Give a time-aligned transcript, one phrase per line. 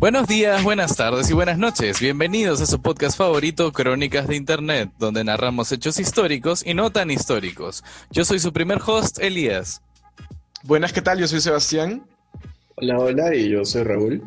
[0.00, 2.00] Buenos días, buenas tardes y buenas noches.
[2.00, 7.10] Bienvenidos a su podcast favorito, Crónicas de Internet, donde narramos hechos históricos y no tan
[7.10, 7.84] históricos.
[8.10, 9.82] Yo soy su primer host, Elías.
[10.62, 11.18] Buenas, ¿qué tal?
[11.18, 12.02] Yo soy Sebastián.
[12.76, 14.22] Hola, hola, y yo soy Raúl.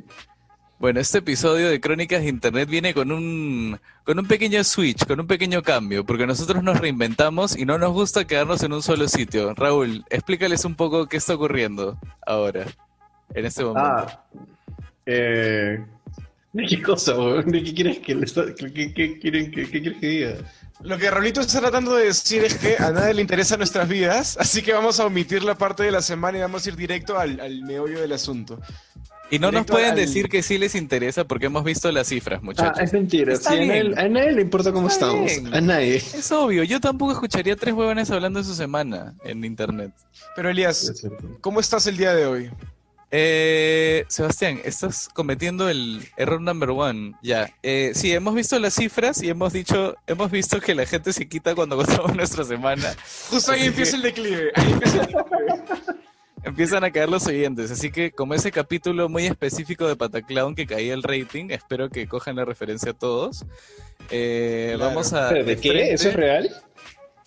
[0.78, 5.22] Bueno, este episodio de Crónicas de Internet viene con un, con un pequeño switch, con
[5.22, 9.08] un pequeño cambio, porque nosotros nos reinventamos y no nos gusta quedarnos en un solo
[9.08, 9.56] sitio.
[9.56, 12.68] Raúl, explícales un poco qué está ocurriendo ahora,
[13.34, 13.90] en este momento.
[13.90, 14.24] Ah,
[15.06, 15.84] eh,
[16.54, 17.50] ¿de qué cosa, weón?
[17.52, 20.36] ¿De qué quieres que, le está- que- que- que quieren que, qué quieres que diga?
[20.82, 24.38] Lo que Raulito está tratando de decir es que a nadie le interesan nuestras vidas,
[24.38, 27.18] así que vamos a omitir la parte de la semana y vamos a ir directo
[27.18, 28.60] al, al meollo del asunto.
[29.32, 32.40] y no nos pueden al- decir que sí les interesa porque hemos visto las cifras,
[32.42, 32.80] Ah, muchachos.
[32.82, 33.34] es mentira.
[33.38, 35.26] Sí, a, nadie, a nadie le importa cómo Está estamos.
[35.26, 35.54] bien.
[35.56, 35.96] A nadie.
[35.96, 39.92] Es obvio, yo tampoco escucharía tres huevones hablando de su semana en internet.
[40.36, 40.92] Pero Elías,
[41.40, 42.50] ¿cómo estás el día de hoy?
[43.16, 47.14] Eh, Sebastián, estás cometiendo el error number one.
[47.22, 47.54] Ya.
[47.62, 51.28] Eh, sí, hemos visto las cifras y hemos dicho, hemos visto que la gente se
[51.30, 52.96] quita cuando contamos nuestra semana.
[53.30, 54.52] Justo ahí empieza que- el declive.
[54.56, 55.64] Ahí empieza el declive.
[56.46, 57.70] Empiezan a caer los oyentes.
[57.70, 62.08] Así que, como ese capítulo muy específico de Pataclown que caía el rating, espero que
[62.08, 63.46] cojan la referencia todos.
[64.10, 64.90] Eh, Claro.
[64.90, 65.30] Vamos a.
[65.32, 65.70] ¿De de qué?
[65.70, 66.50] frente- ¿Eso es real?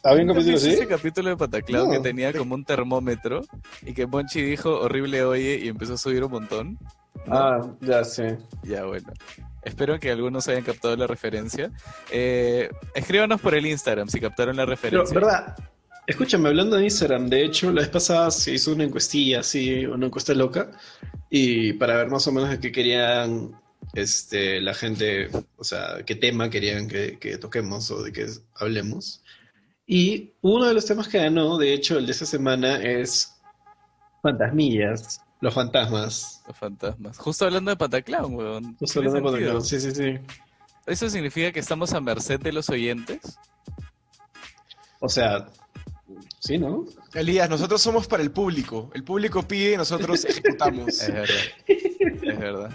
[0.06, 0.70] ¿Había un ¿Nunca capítulo así?
[0.70, 1.92] ese capítulo de Pataclown No.
[1.94, 3.42] que tenía como un termómetro
[3.82, 6.78] y que Monchi dijo horrible oye y empezó a subir un montón?
[7.26, 7.34] ¿No?
[7.36, 8.38] Ah, ya sé.
[8.62, 9.12] Ya, bueno.
[9.62, 11.72] Espero que algunos hayan captado la referencia.
[12.10, 15.14] Eh, escríbanos por el Instagram si captaron la Pero, referencia.
[15.14, 15.56] ¿verdad?
[16.06, 20.06] Escúchame, hablando de Instagram, de hecho, la vez pasada se hizo una encuestilla, así, una
[20.06, 20.70] encuesta loca,
[21.28, 23.60] y para ver más o menos de qué querían
[23.92, 29.24] este, la gente, o sea, qué tema querían que, que toquemos o de qué hablemos.
[29.86, 33.36] Y uno de los temas que ganó, de hecho, el de esta semana es
[34.22, 36.42] fantasmillas, los fantasmas.
[36.46, 37.18] Los fantasmas.
[37.18, 38.76] Justo hablando de Pataclown, weón.
[38.78, 39.38] Justo hablando de.
[39.38, 40.18] Pataclown, Sí, sí, sí.
[40.86, 43.38] ¿Eso significa que estamos a merced de los oyentes?
[45.00, 45.46] O sea,
[46.40, 46.84] sí, ¿no?
[47.12, 48.90] Elías, nosotros somos para el público.
[48.94, 50.88] El público pide y nosotros ejecutamos.
[50.88, 51.36] Es verdad.
[51.66, 52.70] es verdad.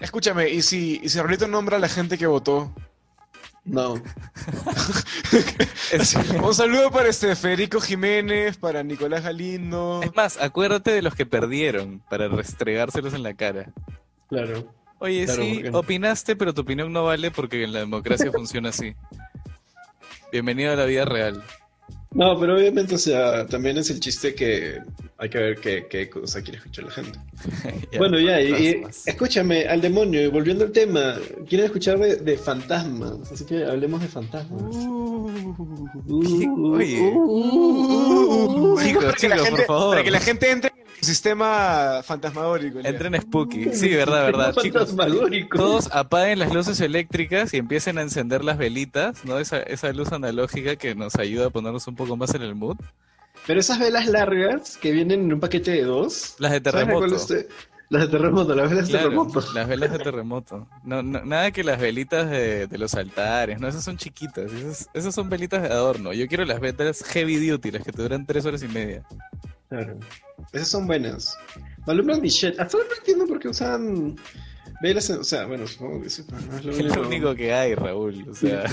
[0.00, 2.72] Escúchame, ¿y si, y si Raulito nombra a la gente que votó?
[3.64, 3.94] No.
[5.92, 10.00] Es, Un saludo para este Federico Jiménez, para Nicolás Galindo.
[10.02, 13.72] es más, acuérdate de los que perdieron para restregárselos en la cara.
[14.28, 14.72] Claro.
[14.98, 18.94] Oye, Claro, sí, opinaste, pero tu opinión no vale porque en la democracia funciona así.
[20.32, 21.42] Bienvenido a la vida real.
[22.14, 24.78] No, pero obviamente, o sea, también es el chiste que
[25.18, 27.18] hay que ver qué, qué cosa quiere escuchar la gente.
[27.92, 31.16] Ya, bueno, ya, y, escúchame, al demonio, y volviendo al tema,
[31.48, 34.62] quieren escuchar de, de fantasmas, así que hablemos de fantasmas.
[36.06, 36.48] ¿Qué?
[36.58, 37.00] Oye.
[37.14, 39.90] Uh, Chicos, para que la chicos, gente- por favor.
[39.90, 40.72] Para que la gente entre
[41.04, 42.78] sistema fantasmagórico.
[42.80, 42.92] Elías.
[42.94, 43.64] Entren Spooky.
[43.74, 44.54] Sí, verdad, verdad.
[44.60, 45.56] Chicos, Fantasmagórico.
[45.56, 49.38] todos apaguen las luces eléctricas y empiecen a encender las velitas, ¿no?
[49.38, 52.76] Esa, esa luz analógica que nos ayuda a ponernos un poco más en el mood.
[53.46, 56.34] Pero esas velas largas que vienen en un paquete de dos.
[56.38, 57.34] Las de ¿sabes a cuál terremoto.
[57.90, 59.44] Las de terremoto, las velas de terremoto.
[59.54, 60.66] las velas de terremoto.
[60.84, 64.88] No, no- nada que las velitas de, de los altares, no, esas son chiquitas, esas,
[64.94, 66.12] esas son velitas de adorno.
[66.14, 69.02] Yo quiero las velas heavy duty, las que te duran tres horas y media.
[69.74, 69.98] Claro.
[70.52, 71.36] Esas son buenas.
[71.86, 72.56] Alumbran Michelle.
[72.60, 74.16] Hasta ahora no entiendo por qué usan
[74.80, 75.10] velas.
[75.10, 76.96] en- O sea, bueno, supongo que sí, pero no es lo Es único.
[76.96, 78.26] lo único que hay, Raúl.
[78.30, 78.64] O sea,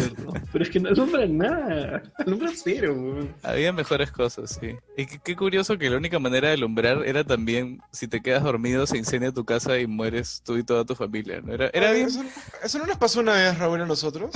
[0.51, 2.03] Pero es que no alumbran nada.
[2.19, 2.93] Alumbran cero.
[2.95, 3.33] weón.
[3.43, 4.75] había mejores cosas, sí.
[4.97, 8.43] Y qué, qué curioso que la única manera de alumbrar era también si te quedas
[8.43, 11.41] dormido, se incendia tu casa y mueres tú y toda tu familia.
[11.41, 11.53] ¿no?
[11.53, 12.07] Era, era bien.
[12.07, 12.23] ¿Eso,
[12.63, 14.31] eso no nos pasó una vez, Raúl, a nosotros?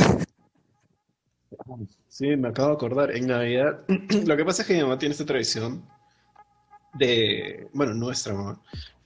[2.10, 3.16] Sí, me acabo de acordar.
[3.16, 3.80] En Navidad,
[4.26, 5.84] lo que pasa es que mi mamá tiene esta tradición
[6.96, 8.62] de, bueno, nuestra mamá,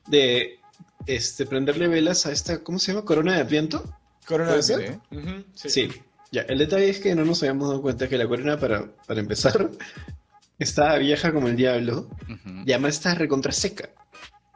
[0.08, 0.60] de
[1.06, 3.06] este, prenderle velas a esta, ¿cómo se llama?
[3.06, 3.84] Corona de Adviento.
[4.26, 5.00] Corona ¿Puede ser?
[5.12, 5.90] Ujú, Sí.
[6.32, 9.20] Ya, el detalle es que no nos habíamos dado cuenta que la corona, para, para
[9.20, 9.72] empezar,
[10.60, 12.64] estaba vieja como el diablo Ujú.
[12.66, 13.90] y además está recontra seca.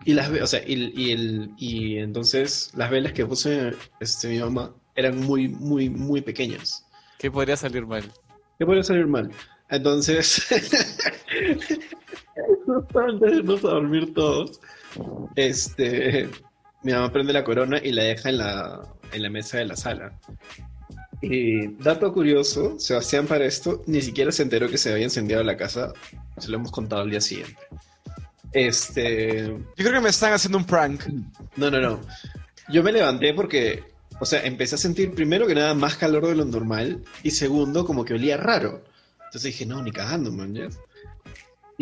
[0.05, 4.37] Y las o sea, y, y el, y entonces las velas que puse este, mi
[4.39, 6.85] mamá eran muy, muy, muy pequeñas.
[7.17, 8.03] ¿Qué podría salir mal?
[8.59, 9.31] ¿Qué podría salir mal?
[9.69, 10.45] Entonces,
[13.19, 14.59] de irnos a dormir todos,
[15.35, 16.29] este,
[16.83, 18.81] mi mamá prende la corona y la deja en la,
[19.11, 20.19] en la mesa de la sala.
[21.21, 25.55] Y dato curioso, Sebastián para esto ni siquiera se enteró que se había encendido la
[25.55, 25.93] casa,
[26.37, 27.57] se lo hemos contado al día siguiente.
[28.51, 31.03] Este, Yo creo que me están haciendo un prank.
[31.55, 32.01] no, no, no.
[32.69, 33.83] Yo me levanté porque,
[34.19, 37.85] o sea, empecé a sentir primero que nada más calor de lo normal y segundo
[37.85, 38.83] como que olía raro.
[39.25, 40.53] Entonces dije, no, ni cagando, man.
[40.53, 40.67] ¿ya?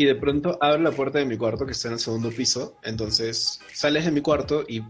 [0.02, 2.76] Y de pronto abro la puerta de mi cuarto que está en el segundo piso.
[2.82, 4.82] Entonces sales de mi cuarto y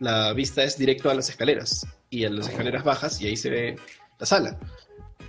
[0.00, 3.48] la vista es directo a las escaleras y a las escaleras bajas y ahí se
[3.48, 3.76] ve
[4.18, 4.58] la sala.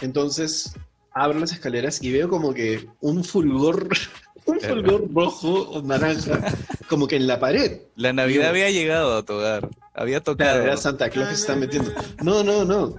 [0.02, 0.74] Entonces
[1.12, 3.90] abro las escaleras y veo como que un fulgor,
[4.46, 6.42] un fulgor rojo o naranja,
[6.90, 7.82] como que en la pared.
[7.96, 9.70] La Navidad Yo- había llegado a tu hogar.
[9.94, 10.50] Había tocado.
[10.50, 11.92] Claro, era Santa Claus que se está metiendo.
[12.24, 12.96] No, no, no.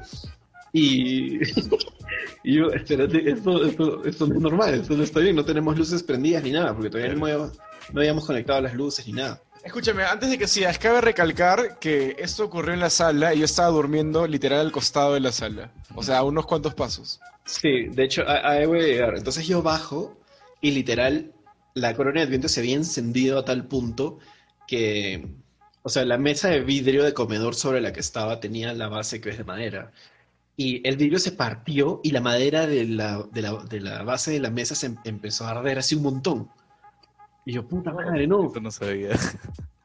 [0.72, 1.38] Y,
[2.44, 5.76] y yo, espérate, esto, esto, esto no es normal, esto no está bien, no tenemos
[5.76, 7.58] luces prendidas ni nada, porque todavía no habíamos,
[7.92, 9.40] no habíamos conectado las luces ni nada.
[9.64, 13.44] Escúchame, antes de que sigas, cabe recalcar que esto ocurrió en la sala y yo
[13.44, 15.72] estaba durmiendo literal al costado de la sala.
[15.94, 17.20] O sea, a unos cuantos pasos.
[17.44, 19.16] Sí, de hecho, ahí voy a llegar.
[19.16, 20.16] Entonces yo bajo
[20.60, 21.32] y literal
[21.74, 24.18] la corona de viento se había encendido a tal punto
[24.66, 25.26] que,
[25.82, 29.20] o sea, la mesa de vidrio de comedor sobre la que estaba tenía la base
[29.20, 29.92] que es de madera.
[30.58, 34.32] Y el vidrio se partió y la madera de la, de la, de la base
[34.32, 36.50] de la mesa se em- empezó a arder así un montón.
[37.46, 38.52] Y yo, puta madre, no.
[38.60, 39.10] No sabía.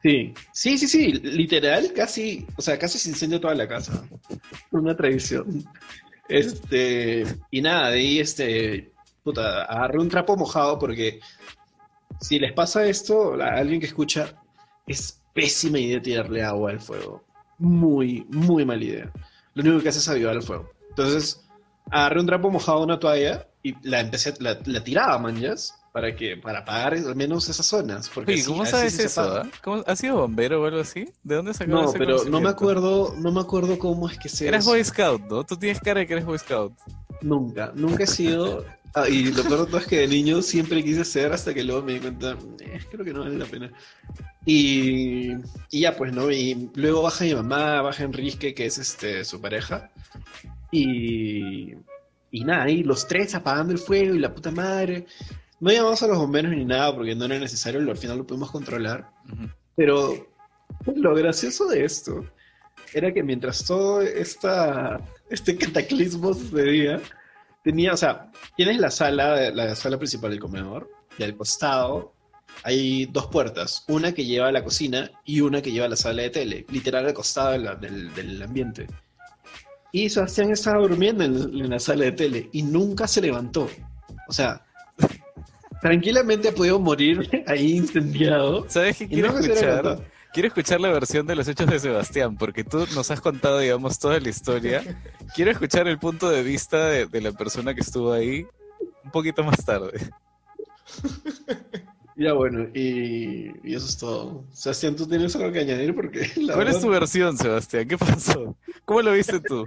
[0.02, 4.06] Sí, sí, sí, sí, literal, casi, o sea, casi se incendió toda la casa.
[4.70, 5.64] Una tradición.
[6.28, 8.92] Este, y nada, de ahí, este,
[9.22, 11.20] puta, agarré un trapo mojado porque
[12.20, 14.38] si les pasa esto, a alguien que escucha,
[14.86, 17.24] es pésima idea tirarle agua al fuego.
[17.58, 19.12] Muy, muy mala idea.
[19.54, 20.68] Lo único que hace es avivar el fuego.
[20.90, 21.40] Entonces,
[21.90, 26.36] agarré un trapo mojado, una toalla, y la empecé, la, la tiraba, manjas, para que,
[26.36, 28.10] para apagar al menos esas zonas.
[28.12, 29.20] Porque Oye, así- ¿cómo sabes eso?
[29.22, 29.42] apaga.
[29.46, 29.58] ah?
[29.62, 31.04] ¿Cómo- ¿Has sido bombero o algo así?
[31.22, 34.28] ¿De dónde sacó No, ese pero no me acuerdo, no me acuerdo cómo es que
[34.28, 35.44] se Eres Boy Scout, ¿no?
[35.44, 36.72] Tú tienes cara de que eres Boy Scout.
[37.22, 38.64] Nunca, nunca he sido.
[38.96, 41.64] Ah, y lo peor de todo es que de niño siempre quise ser hasta que
[41.64, 43.72] luego me di cuenta, eh, creo que no vale la pena.
[44.46, 45.32] Y,
[45.70, 46.30] y ya, pues, ¿no?
[46.30, 49.90] Y luego baja mi mamá, baja Enrique, que es este su pareja.
[50.70, 51.74] Y,
[52.30, 55.06] y nada, y los tres apagando el fuego y la puta madre.
[55.58, 58.52] No llamamos a los bomberos ni nada porque no era necesario, al final lo pudimos
[58.52, 59.10] controlar.
[59.32, 59.48] Ujú.
[59.74, 60.28] Pero
[60.94, 62.24] lo gracioso de esto
[62.92, 65.00] era que mientras todo esta,
[65.30, 67.00] este cataclismo sucedía,
[67.64, 70.88] tenía, o sea, tienes la sala, la sala principal del comedor,
[71.18, 72.12] y al costado
[72.62, 75.96] hay dos puertas, una que lleva a la cocina y una que lleva a la
[75.96, 78.86] sala de tele, literal al costado de la- del, del ambiente.
[79.90, 83.68] Y Sebastián estaba durmiendo en, en la sala de tele y nunca se levantó.
[84.28, 84.64] O sea,
[85.82, 88.66] tranquilamente ha podido morir ahí incendiado.
[88.68, 90.00] ¿Sabes qué quiero se escuchar?
[90.34, 93.98] Quiero escuchar la versión de los hechos de Sebastián, porque tú nos has contado, digamos,
[93.98, 94.82] toda la historia.
[95.34, 98.44] Quiero escuchar el punto de vista de, de la persona que estuvo ahí
[99.04, 99.92] un poquito más tarde.
[102.16, 104.44] Ya bueno, y, y eso es todo.
[104.52, 105.96] Sebastián, ¿tú tienes algo que añadir?
[105.96, 107.88] Porque la ¿Cuál es verdad- tu versión, Sebastián?
[107.88, 108.56] ¿Qué pasó?
[108.84, 109.64] ¿Cómo lo viste tú?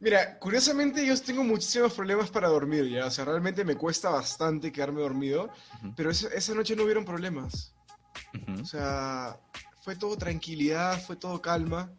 [0.00, 3.04] Mira, curiosamente yo tengo muchísimos problemas para dormir ya.
[3.04, 5.50] O sea, realmente me cuesta bastante quedarme dormido.
[5.94, 7.73] Pero esa, esa noche no hubieron problemas.
[8.34, 8.62] Ujú.
[8.62, 9.36] O sea,
[9.82, 11.90] fue todo tranquilidad, fue todo calma.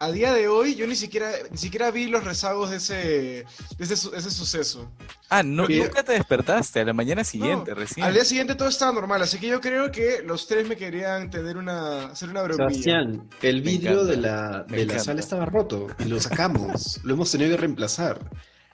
[0.00, 3.84] A día de hoy yo ni siquiera, ni siquiera vi los rezagos de ese, de
[3.84, 4.90] ese, su- ese suceso.
[5.30, 5.78] Ah, no, ¿Qué?
[5.78, 8.04] nunca te despertaste, a la mañana siguiente, No, recién.
[8.04, 11.30] Al día siguiente todo estaba normal, así que yo creo que los tres me querían
[11.30, 12.68] tener una, hacer una bromilla.
[12.68, 17.00] Sebastián, el vidrio de la, de la sala estaba roto y lo sacamos.
[17.04, 18.18] lo hemos tenido que reemplazar.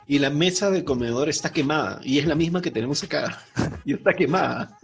[0.09, 3.45] Y la mesa del comedor está quemada y es la misma que tenemos acá.
[3.85, 4.77] Y está quemada.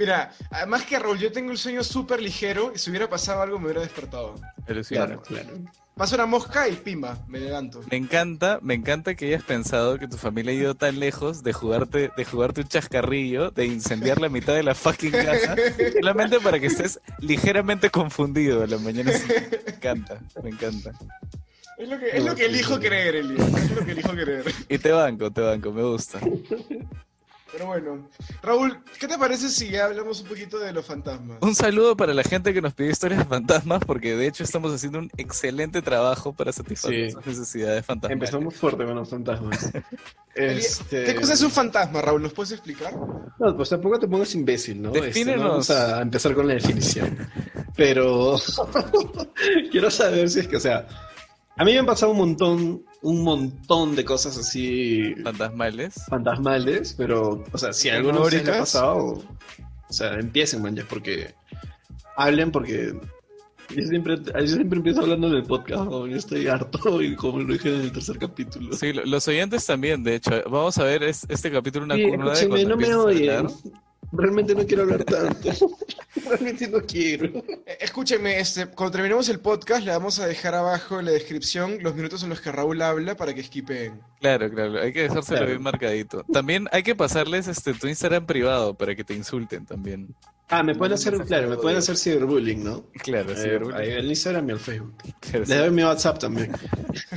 [0.00, 3.58] Mira, además que Raúl, yo tengo el sueño súper ligero y si hubiera pasado algo
[3.58, 4.34] me hubiera despertado.
[4.66, 5.18] Alucinante.
[5.28, 5.58] Claro, claro.
[5.94, 7.82] Pasa una mosca y pimba, me levanto.
[7.90, 11.52] Me encanta, me encanta que hayas pensado que tu familia ha ido tan lejos de
[11.52, 15.54] jugarte, de jugarte un chascarrillo, de incendiar la mitad de la fucking casa,
[15.92, 19.60] solamente para que estés ligeramente confundido a la mañana siguiente.
[19.66, 20.92] Me encanta, me encanta.
[21.76, 22.80] Es lo que, es lo que sí, elijo sí.
[22.80, 23.36] creer, Elio.
[23.36, 24.44] Es lo que elijo creer.
[24.66, 26.20] Y te banco, te banco, me gusta.
[27.52, 28.08] Pero bueno,
[28.42, 31.38] Raúl, ¿qué te parece si ya hablamos un poquito de los fantasmas?
[31.40, 34.72] Un saludo para la gente que nos pidió historias de fantasmas, porque de hecho estamos
[34.72, 37.10] haciendo un excelente trabajo para satisfacer Sí.
[37.12, 38.22] sus necesidades fantasmales.
[38.30, 39.70] Empezamos fuerte con los fantasmas.
[40.32, 42.22] Este- ¿Qué cosa es un fantasma, Raúl?
[42.22, 42.94] ¿Nos puedes explicar?
[43.38, 44.94] No, pues tampoco te pongas imbécil, ¿no?
[44.94, 47.18] Este, no vamos a empezar con la definición.
[47.76, 48.36] Pero
[49.72, 50.86] quiero saber si es que, o sea,
[51.60, 55.94] a mí me han pasado un montón, un montón de cosas así Fantasmales.
[56.08, 59.22] fantasmales, pero, o sea, si a alguno de le ha pasado,
[59.88, 61.34] o sea, empiecen, man, ya, porque
[62.16, 62.94] hablen, porque
[63.76, 66.06] yo siempre, yo siempre empiezo hablando en el podcast, ¿no?
[66.06, 68.72] yo estoy harto, y como lo dije en el tercer capítulo.
[68.74, 70.30] Sí, lo- los oyentes también, de hecho.
[70.46, 73.46] Vamos a ver es- este capítulo una Sí, curva de no me hablar.
[74.12, 75.50] Realmente no quiero hablar tanto.
[76.26, 77.26] Realmente no quiero.
[77.66, 81.78] Eh, Escúcheme, este, cuando terminemos el podcast, le vamos a dejar abajo en la descripción
[81.82, 84.00] los minutos en los que Raúl habla para que skipeen.
[84.20, 85.46] Claro, claro, hay que dejárselo Claro.
[85.46, 86.24] bien marcadito.
[86.32, 90.14] También hay que pasarles este tu Instagram privado para que te insulten también.
[90.48, 92.84] Ah, me pueden hacer, claro, me de pueden hacer ciberbullying, ¿no?
[93.04, 93.76] Claro, Eh, orgullo.
[93.76, 94.94] ahí el Instagram y el Facebook.
[95.20, 95.54] Claro, Les sí.
[95.54, 96.50] doy mi WhatsApp también.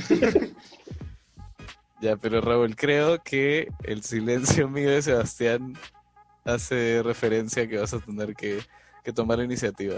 [2.00, 5.74] Ya, pero Raúl, creo que el silencio mío de Sebastián
[6.44, 8.58] hace referencia a que vas a tener que,
[9.04, 9.96] que tomar la iniciativa.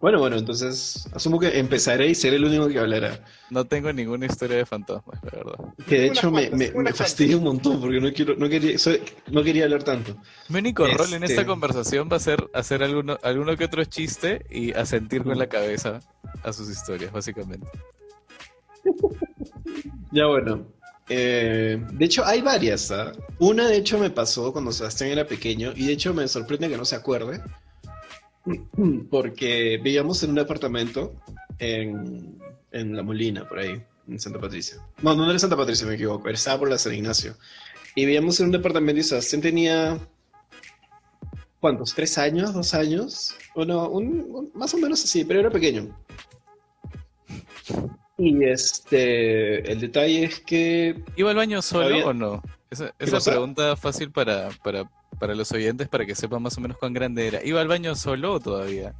[0.00, 3.18] Bueno, bueno, entonces asumo que empezaré y seré el único que hablará.
[3.50, 5.74] No tengo ninguna historia de fantasmas, la verdad.
[5.88, 8.48] Que de hecho me, cuantas, me, me unas fastidia un montón porque no quiero, no
[8.48, 9.02] quería, soy-
[9.32, 10.16] no quería hablar tanto.
[10.48, 13.84] Mi único rol en Este- esta conversación va a ser hacer alguno, alguno que otro
[13.86, 15.98] chiste y asentir con la cabeza
[16.44, 17.66] a sus historias, básicamente.
[20.10, 20.66] Ya bueno.
[21.10, 22.90] eh, de hecho, hay varias.
[22.90, 23.12] ¿ah?
[23.38, 26.76] Una, de hecho, me pasó cuando Sebastián era pequeño y de hecho me sorprende que
[26.76, 27.40] no se acuerde.
[29.10, 31.14] Porque vivíamos en un apartamento
[31.58, 32.38] en,
[32.72, 34.78] en La Molina, por ahí, en Santa Patricia.
[35.02, 36.28] No, no era Santa Patricia, me equivoco.
[36.28, 37.34] Estaba por la San Ignacio.
[37.94, 39.98] Y vivíamos en un departamento y Sebastián tenía.
[41.60, 41.94] ¿Cuántos?
[41.94, 42.54] ¿Tres años?
[42.54, 43.34] ¿Dos años?
[43.54, 45.88] O no, un- un- más o menos así, pero era pequeño.
[48.16, 52.42] Y este, el detalle es que ¿Iba al baño solo o no?
[52.70, 56.78] Esa, esa pregunta fácil para, para, para los oyentes para que sepan más o menos
[56.78, 57.44] cuán grande era.
[57.44, 58.94] ¿Iba al baño solo o todavía?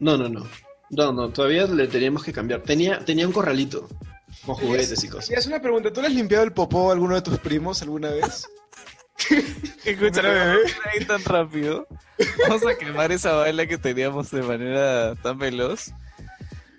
[0.00, 0.46] no, no, no,
[0.90, 2.62] no, no, todavía le teníamos que cambiar.
[2.62, 3.88] Tenía, tenía un corralito
[4.44, 5.30] con juguetes y cosas.
[5.30, 7.82] Y es una pregunta, ¿tú le has limpiado el popó a alguno de tus primos
[7.82, 8.46] alguna vez?
[9.84, 10.56] Escúchame, bebé.
[10.56, 11.86] vamos a ir tan rápido.
[12.48, 15.92] Vamos a quemar esa baila que teníamos de manera tan veloz.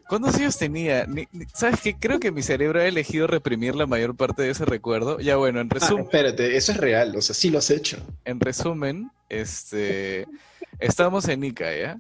[0.08, 1.06] ¿Cuántos años tenía?
[1.06, 1.96] Ni- ni- ¿Sabes qué?
[1.98, 5.20] Creo que mi cerebro ha elegido reprimir la mayor parte de ese recuerdo.
[5.20, 7.98] Ya bueno, en Ah, resumen, espérate, eso es real, o sea, sí lo has hecho.
[8.26, 10.28] en resumen, este,
[10.80, 12.00] estábamos en Ica, ¿ya?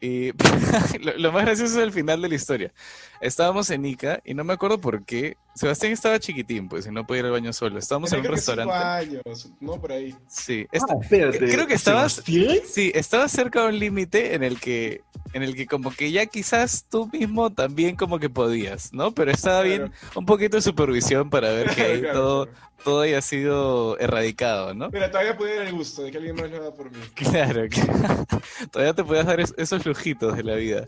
[0.00, 0.30] Y
[1.00, 2.72] lo, lo más gracioso es el final de la historia.
[3.20, 5.36] Estábamos en Ica y no me acuerdo por qué.
[5.54, 7.78] Sebastián estaba chiquitín, pues, y no podía ir al baño solo.
[7.80, 8.72] Estábamos en un restaurante.
[8.74, 10.14] años, no por ahí.
[10.28, 11.38] Sí, Ah, espérate.
[11.38, 12.22] creo que estabas-.
[12.24, 15.00] Sí, estaba cerca de un límite en el que,
[15.32, 19.10] en el que como que ya quizás tú mismo también como que podías, ¿no?
[19.12, 22.68] Pero estaba bien un poquito de supervisión para ver que ahí Claro, todo, claro.
[22.84, 24.90] todo haya sido erradicado, ¿no?
[24.90, 26.98] Mira, todavía puede dar el gusto de que alguien más lo haga por mí.
[27.16, 27.82] Claro, que
[28.70, 30.86] todavía te podías dar es- esos lujitos de la vida.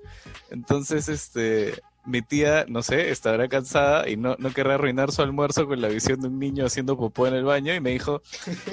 [0.51, 5.67] Entonces, este, mi tía, no sé, estará cansada y no, no querrá arruinar su almuerzo
[5.67, 8.23] con la visión de un niño haciendo popó en el baño y me dijo,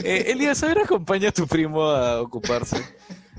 [0.03, 2.77] eh, Elías, a ver, acompaña a tu primo a ocuparse.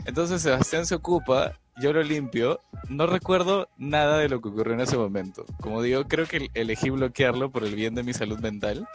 [0.05, 4.81] Entonces Sebastián se ocupa, yo lo limpio, no recuerdo nada de lo que ocurrió en
[4.81, 5.45] ese momento.
[5.61, 8.89] Como digo, creo que elegí bloquearlo por el bien de mi salud mental.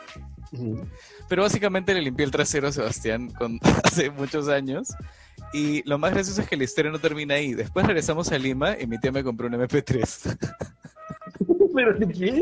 [1.30, 4.94] Pero básicamente le limpié el trasero a Sebastián con, hace muchos años.
[5.54, 7.54] Y lo más gracioso es que la historia no termina ahí.
[7.54, 10.38] Después regresamos a Lima y mi tía me compró un MP3.
[11.76, 12.42] ¿Pero de qué?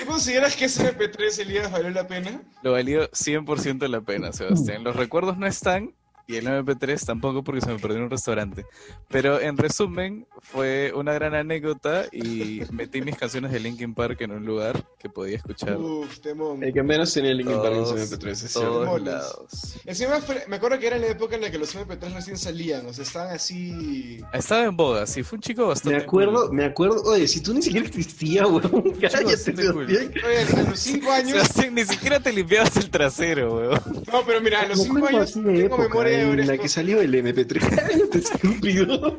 [0.00, 2.42] ¿Tú consideras que ese MP3 Elías valió la pena?
[2.62, 4.84] Lo valió 100% la pena, Sebastián.
[4.84, 5.94] Los recuerdos no están
[6.26, 8.64] y el MP3 tampoco porque se me perdió en un restaurante.
[9.08, 14.32] Pero en resumen, fue una gran anécdota y metí mis canciones de Linkin Park en
[14.32, 16.62] un lugar que podía escuchar Uf, temón.
[16.62, 19.76] El que menos tenía Linkin Park en su Todos- MP3, es todos lados.
[19.84, 22.92] Encima, me acuerdo que era la época en la que los MP3 recién salían, o
[22.92, 24.20] sea, estaban así...
[24.32, 26.56] Estaba en boda, sí, fue un chico bastante Me acuerdo, cool.
[26.56, 29.86] me acuerdo, oye, si tú ni siquiera existías, weón, cállate, cool.
[29.86, 30.10] Oye,
[30.56, 31.30] a los 5 años...
[31.32, 33.80] Sebastián, ni siquiera te limpiabas el trasero, weón.
[34.12, 37.00] No, pero mira, a los Me 5 acuerdo años tengo memoria en la que salió
[37.00, 37.60] el MP3.
[37.76, 39.16] Cállate, estúpido.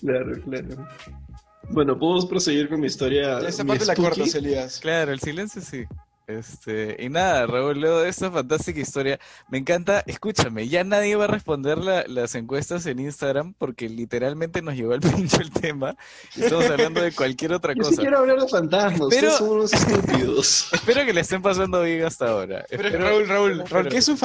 [0.00, 0.88] claro, claro.
[1.70, 3.38] Bueno, podemos proseguir con mi historia.
[3.40, 4.78] Esa parte la cortas, Elías.
[4.80, 5.84] Claro, el silencio sí.
[6.26, 9.18] Este, y nada, Raúl, luego de esta fantástica historia,
[9.50, 14.60] me encanta, escúchame, ya nadie va a responder la- las encuestas en Instagram porque literalmente
[14.60, 15.96] nos llegó al pincho el tema
[16.36, 18.02] y estamos hablando de cualquier otra Yo sí cosa.
[18.02, 20.68] quiero hablar de fantasmas, Pero- son unos estúpidos.
[20.74, 22.62] Espero que le estén pasando bien hasta ahora.
[22.68, 24.20] Pero Espero- Raúl, Raúl, Raúl, ¿qué es un sí.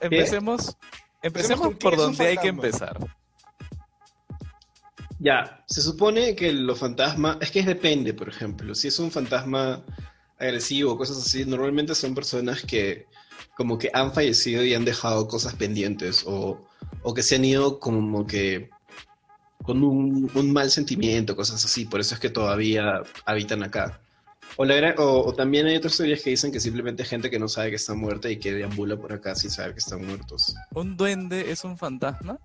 [0.00, 0.76] Empecemos,
[1.22, 2.98] empecemos qué por donde hay que empezar.
[5.18, 9.82] Ya, se supone que los fantasmas, es que depende, por ejemplo, si es un fantasma
[10.38, 13.06] agresivo o cosas así, normalmente son personas que
[13.56, 16.66] como que han fallecido y han dejado cosas pendientes o,
[17.02, 18.68] o que se han ido como que
[19.62, 24.00] con un, un mal sentimiento, cosas así, por eso es que todavía habitan acá.
[24.58, 27.30] O, la gra- o, o también hay otras teorías que dicen que simplemente hay gente
[27.30, 30.04] que no sabe que está muerta y que deambula por acá sin saber que están
[30.06, 30.54] muertos.
[30.74, 32.38] ¿Un duende es un fantasma?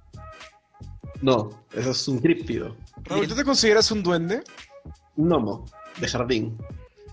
[1.21, 2.75] No, eso es un críptido.
[3.03, 4.43] Raúl, ¿tú te consideras un duende?
[5.15, 5.65] Un gnomo
[5.99, 6.57] de jardín.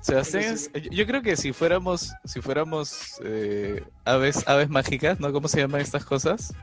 [0.00, 0.56] Sebastián,
[0.90, 5.32] yo creo que si fuéramos, si fuéramos eh, aves, aves mágicas, ¿no?
[5.32, 6.54] ¿Cómo se llaman estas cosas?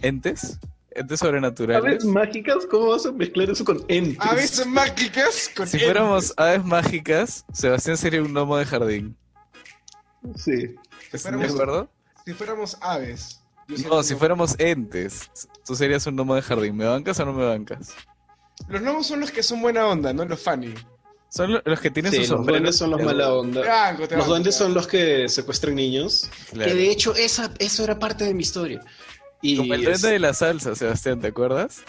[0.00, 0.58] Entes,
[0.94, 1.84] entes sobrenaturales.
[1.84, 2.66] ¿Aves mágicas?
[2.70, 4.18] ¿Cómo vas a mezclar eso con entes?
[4.20, 5.88] Aves mágicas con Si entes.
[5.90, 9.16] fuéramos aves mágicas, Sebastián sería un gnomo de jardín.
[10.36, 10.74] Sí.
[11.12, 11.90] ¿Estás de acuerdo?
[12.24, 13.40] Si fuéramos aves.
[13.88, 15.30] No, si fuéramos entes,
[15.64, 16.76] tú serías un gnomo de jardín.
[16.76, 17.94] ¿Me bancas o no me bancas?
[18.68, 20.74] Los gnomos son los que son buena onda, no los funny.
[21.30, 22.60] Son lo- los que tienen Sí, sus los sombreros.
[22.60, 23.92] duendes son los de- mala onda.
[24.16, 26.28] Los duendes son los que secuestran niños.
[26.50, 26.70] Claro.
[26.70, 28.82] Que de hecho esa, eso era parte de mi historia.
[29.42, 31.82] Y Como el es- de la salsa, Sebastián, ¿te acuerdas?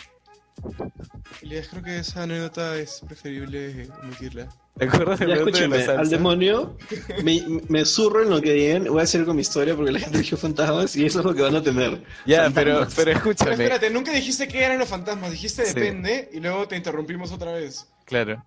[1.42, 4.48] Creo que esa anécdota es preferible omitirla.
[4.78, 6.00] ¿Te acuerdas del de la salsa?
[6.00, 6.78] al demonio
[7.24, 10.00] me, me zurro en lo que digan, voy a hacer con mi historia porque la
[10.00, 12.04] gente dijo fantasmas y eso es lo que van a tener.
[12.26, 12.94] Ya, pero, Fantasmas.
[12.96, 13.52] pero Pero escúchame.
[13.52, 15.74] espérate, nunca dijiste que eran los fantasmas, dijiste Sí.
[15.74, 17.88] depende y luego te interrumpimos otra vez.
[18.06, 18.44] Claro.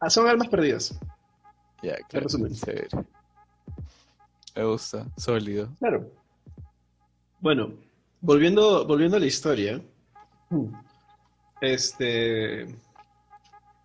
[0.00, 0.94] Ah, son almas perdidas.
[1.82, 2.26] Ya, claro.
[4.54, 5.68] Me gusta, sólido.
[5.78, 6.10] Claro.
[7.40, 7.72] Bueno,
[8.20, 9.80] volviendo, volviendo a la historia.
[11.60, 12.66] Este.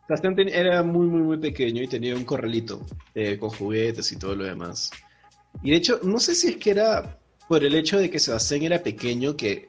[0.07, 4.17] Sebastián ten- era muy, muy, muy pequeño y tenía un corralito eh, con juguetes y
[4.17, 4.91] todo lo demás.
[5.63, 8.63] Y de hecho, no sé si es que era por el hecho de que Sebastián
[8.63, 9.67] era pequeño que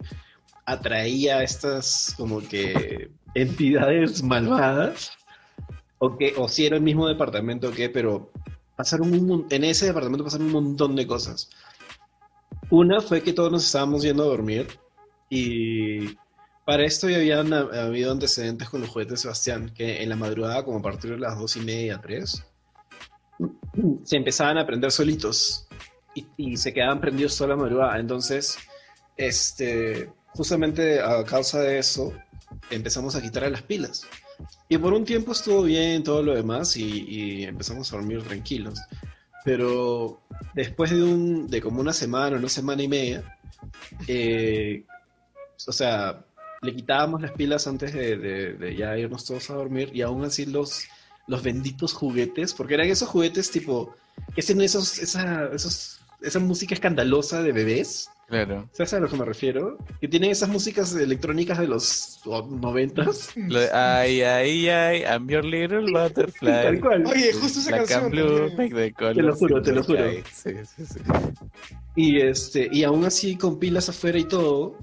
[0.66, 5.12] atraía a estas como que entidades malvadas.
[5.98, 8.30] O, que, o si era el mismo departamento o qué, pero
[8.76, 11.48] pasaron un, en ese departamento pasaron un montón de cosas.
[12.70, 14.66] Una fue que todos nos estábamos yendo a dormir
[15.30, 16.16] y
[16.64, 20.64] para esto ya habían ha- habido antecedentes con los juguetes Sebastián, que en la madrugada,
[20.64, 22.44] como a partir de las dos y media, tres,
[24.04, 25.68] se empezaban a prender solitos
[26.36, 28.00] y, se quedaban prendidos toda la madrugada.
[28.00, 28.58] Entonces,
[29.16, 32.12] este, justamente a causa de eso,
[32.70, 34.06] empezamos a quitarle las pilas.
[34.68, 38.80] Y por un tiempo estuvo bien todo lo demás y empezamos a dormir tranquilos.
[39.46, 40.20] Pero
[40.54, 43.38] después de, un, de como una semana, una semana y media,
[44.08, 44.82] eh,
[45.68, 46.24] o sea,
[46.62, 50.88] le quitábamos las pilas antes de, ya irnos todos a dormir y aún así los,
[51.28, 53.94] los benditos juguetes, porque eran esos juguetes tipo,
[54.34, 54.80] que tienen esa,
[56.20, 58.10] esa música escandalosa de bebés.
[58.28, 58.68] Claro.
[58.72, 59.78] ¿Sabes a lo que me refiero?
[60.00, 63.30] Que tienen esas músicas electrónicas de los noventas.
[63.72, 66.80] Ay, ay, ay, I'm your little Tal butterfly.
[66.80, 67.06] cual.
[67.06, 68.04] Oye, justo esa Black canción.
[68.04, 68.56] and blue, también.
[68.56, 70.10] make the colors Te lo juro, te lo juro.
[70.32, 71.00] Sí, sí, sí.
[71.94, 74.76] Y este, y aún así con pilas afuera y todo,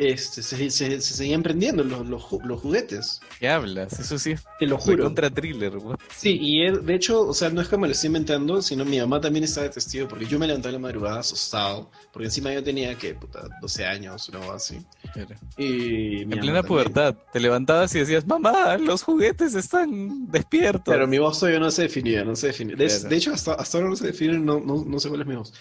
[0.00, 3.20] este, se, se- se seguían prendiendo los, los, los juguetes.
[3.38, 4.00] ¿Qué hablas?
[4.00, 5.04] Eso sí es Te lo juro.
[5.04, 5.76] contra thriller.
[5.76, 5.98] what?
[6.16, 8.86] Sí, y él- de hecho, o sea, no es que me lo esté inventando, sino
[8.86, 12.26] mi mamá también está de testigo, porque yo me levanté en la madrugada asustado, porque
[12.28, 14.78] encima yo tenía, que puta, 12 años, una cosa así.
[15.12, 15.34] Claro.
[15.58, 20.84] Y En plena pubertad, te levantabas y decías, mamá, los juguetes están despiertos.
[20.94, 22.74] Pero mi voz todavía no se definía, no se definía.
[22.74, 23.08] De, Claro.
[23.10, 25.36] de hecho, hasta, hasta ahora no se define, no, no, no sé cuál es mi
[25.36, 25.52] voz.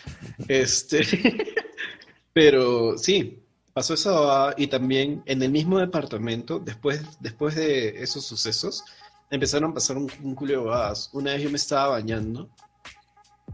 [0.47, 1.01] Este,
[2.33, 3.43] pero sí,
[3.79, 8.83] pasó eso ah, y también en el mismo departamento, después, después de esos sucesos,
[9.31, 10.69] empezaron a pasar un, un culo.
[11.13, 12.49] Una vez yo me estaba bañando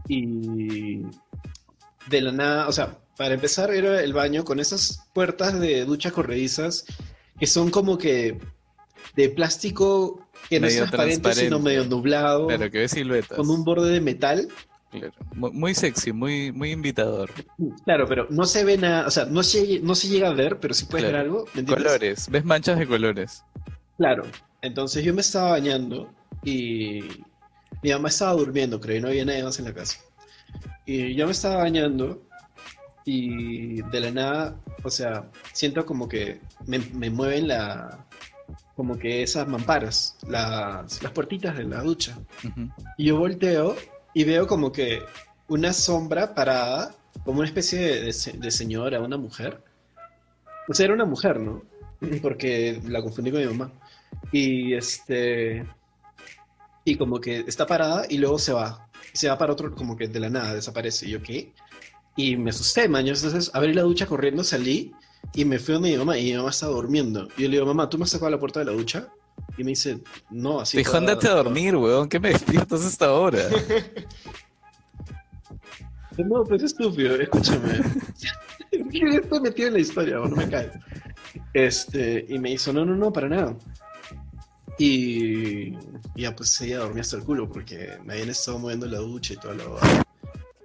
[0.08, 1.02] y
[2.08, 6.10] de la nada, o sea, para empezar era el baño con esas puertas de ducha
[6.10, 6.86] corredizas
[7.38, 8.40] que son como que
[9.14, 13.38] de plástico que no es Medio transparente, sino medio nublado, Claro, que ves siluetas.
[13.38, 14.48] con un borde de metal.
[14.98, 15.14] Claro.
[15.34, 17.30] Muy, muy sexy, muy, muy invitador.
[17.84, 20.58] Claro, pero no se ve nada, o sea, no se, no se llega a ver,
[20.60, 21.16] pero sí puedes Claro.
[21.18, 21.44] ver algo.
[21.54, 21.64] ¿me?
[21.64, 23.42] Colores, ves manchas de colores.
[23.98, 24.24] Claro.
[24.62, 26.12] Entonces yo me estaba bañando
[26.44, 27.00] y
[27.82, 29.98] mi mamá estaba durmiendo, creo, y no había nadie más en la casa.
[30.86, 32.22] Y yo me estaba bañando
[33.04, 38.04] y de la nada, o sea, siento como que me, me mueven la,
[38.74, 42.18] como que esas mamparas, las, las puertitas de la ducha.
[42.44, 42.68] Ujú.
[42.98, 43.76] Y yo volteo
[44.16, 45.02] y veo como que
[45.46, 49.62] una sombra parada, como una especie de, de de señora, una mujer.
[50.66, 51.62] O sea, era una mujer, ¿no?
[52.22, 53.70] Porque la confundí con mi mamá.
[54.32, 55.66] Y este.
[56.86, 58.88] Y como que está parada y luego se va.
[59.12, 61.06] Se va para otro, como que de la nada desaparece.
[61.06, 61.52] Y yo, ¿qué?
[62.16, 63.06] Y me asusté, man.
[63.06, 64.94] Entonces abrí la ducha corriendo, salí
[65.34, 66.16] y me fui donde mi mamá.
[66.16, 67.28] Y mi mamá estaba durmiendo.
[67.36, 69.10] Y yo le digo, mamá, ¿tú me has sacado a la puerta de la ducha?
[69.58, 70.76] Y me dice, no, así.
[70.76, 73.40] Dijo, andate a dormir, weón, ¿qué me despiertas a esta hora?
[76.24, 77.80] No, pues estúpido, escúchame.
[78.70, 80.16] ¿Qué estoy metido en la historia?
[80.16, 80.72] No me caes.
[81.52, 83.56] Este, y me hizo, no, no, no, para nada.
[84.78, 85.72] Y
[86.14, 89.36] ya pues ella dormía hasta el culo porque me habían estado moviendo la ducha y
[89.36, 89.64] toda la.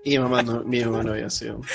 [0.04, 1.62] Y mi mamá no, mi mamá no había sido.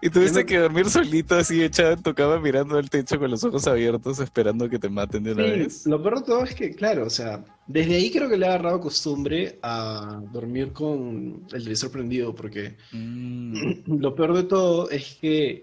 [0.00, 3.30] Y tuviste no- que dormir solito así echado en tu cama mirando al techo con
[3.30, 5.86] los ojos abiertos esperando que te maten de una Sí, vez.
[5.86, 8.48] lo peor de todo es que, claro, o sea, desde ahí creo que le he
[8.48, 13.54] agarrado costumbre a dormir con el televisor prendido porque Mm,
[14.00, 15.62] Lo peor de todo es que,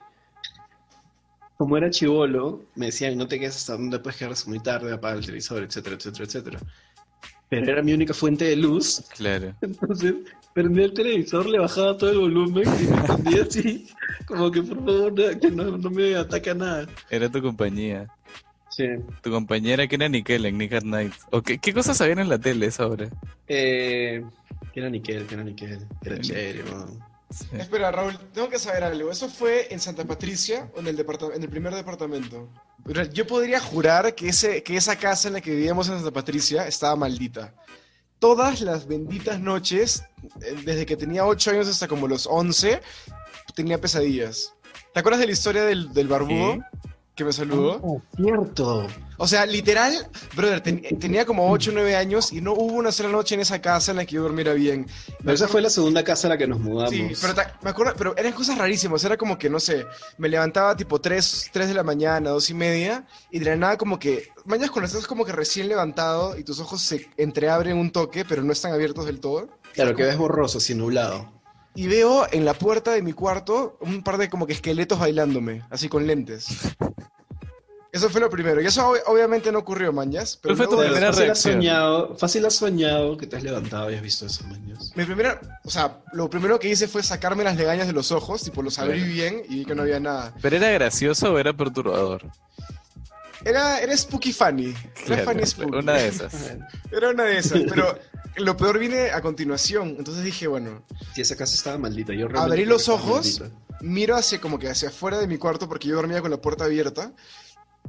[1.58, 4.94] como era chivolo, me decían, no te quedes hasta donde puedes quedar hasta muy tarde,
[4.94, 6.60] apaga el televisor, etcétera, etcétera, etcétera.
[7.50, 9.04] pero era mi única fuente de luz.
[9.16, 9.56] Claro.
[9.62, 10.16] Entonces,
[10.62, 13.88] prendía el televisor, le bajaba todo el volumen y me escondía así,
[14.26, 16.88] como que por favor, que no, no me ataca nada.
[17.12, 18.08] Era tu compañía.
[18.70, 18.86] Sí.
[19.22, 21.14] Tu compañera que era Nickel en Nick at Night.
[21.32, 23.08] ¿O qué, qué cosas habían en la tele esa hora?
[23.48, 24.24] Eh,
[24.74, 25.80] que era Nickel, que era Nickel.
[26.04, 27.00] Era chévere, man.
[27.30, 27.46] Sí.
[27.60, 29.12] Espera, Raúl, tengo que saber algo.
[29.12, 32.50] ¿Eso fue en Santa Patricia o en el, departa- en el primer departamento?
[33.14, 36.68] Yo podría jurar que, ese, que esa casa en la que vivíamos en Santa Patricia
[36.68, 37.54] estaba maldita.
[38.20, 40.04] Todas las benditas noches,
[40.42, 42.82] eh, desde que tenía 8 años hasta como los 11,
[43.54, 44.54] tenía pesadillas.
[44.94, 46.58] ¿Te acuerdas de la historia del, del barbudo.
[47.18, 47.80] Que me saludó?
[47.84, 48.88] Oh, cierto.
[49.18, 52.92] O sea, literal, brother, ten- tenía como 8 o 9 años y no hubo una
[52.92, 54.86] sola noche en esa casa en la que yo durmiera bien.
[55.24, 56.92] Pero esa fue la segunda casa a la que nos mudamos.
[56.92, 59.04] Sí, pero me acuerdo, pero eran cosas rarísimas.
[59.04, 59.88] Era como que, no sé,
[60.20, 63.78] me levantaba tipo 3, 3 de la mañana, 2 y media, y de la nada
[63.78, 67.90] como que, mañana cuando estás como que recién levantado y tus ojos se entreabren un
[67.92, 69.50] toque, pero no están abiertos del todo.
[69.74, 71.37] Claro, que ves borroso, así nublado.
[71.78, 75.62] Y veo en la puerta de mi cuarto un par de como que esqueletos bailándome,
[75.70, 76.48] así con lentes.
[77.92, 78.62] Eso fue lo primero.
[78.62, 80.38] Y eso ob- obviamente no ocurrió, mañas.
[80.42, 81.54] Pero ¿Cuál fue tu primera fácil has reacción?
[81.54, 84.92] soñado, fácil has soñado que te has levantado y has visto esos maños.
[84.96, 88.44] Mi primera, o sea, lo primero que hice fue sacarme las legañas de los ojos,
[88.44, 90.34] tipo los abrí bien y vi que no había nada.
[90.42, 92.24] ¿Pero era gracioso o era perturbador?
[93.46, 94.68] Era, era Spooky Funny.
[94.70, 95.78] Era Claro, Funny Spooky.
[95.78, 96.34] una de esas.
[96.92, 97.98] Era una de esas, pero
[98.38, 99.96] lo peor viene a continuación.
[99.98, 102.14] Entonces dije, bueno, Sí, esa casa estaba maldita.
[102.14, 103.60] Yo realmente abrí los ojos, maldita.
[103.82, 106.66] miro hacia como que hacia afuera de mi cuarto porque yo dormía con la puerta
[106.66, 107.12] abierta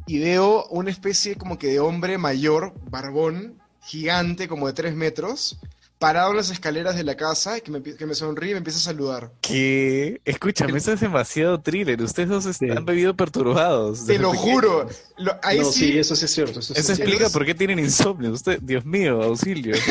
[0.06, 5.58] y veo una especie como que de hombre mayor, barbón, gigante, como de tres metros,
[5.98, 8.78] parado en las escaleras de la casa que me, que me sonríe y me empieza
[8.78, 9.32] a saludar.
[9.40, 10.20] ¿Qué?
[10.24, 12.00] Escúchame, eso es demasiado thriller.
[12.02, 12.70] Ustedes dos Sí.
[12.70, 14.06] han bebido perturbados.
[14.06, 14.52] Te lo pequeños.
[14.52, 14.88] juro.
[15.16, 16.60] Lo- ahí no, sí, sí, eso sí es cierto.
[16.60, 17.32] Eso, sí Eso es explica cierto.
[17.32, 18.30] por qué tienen insomnio.
[18.30, 19.74] Usted, Dios mío, auxilio.
[19.76, 19.82] sí,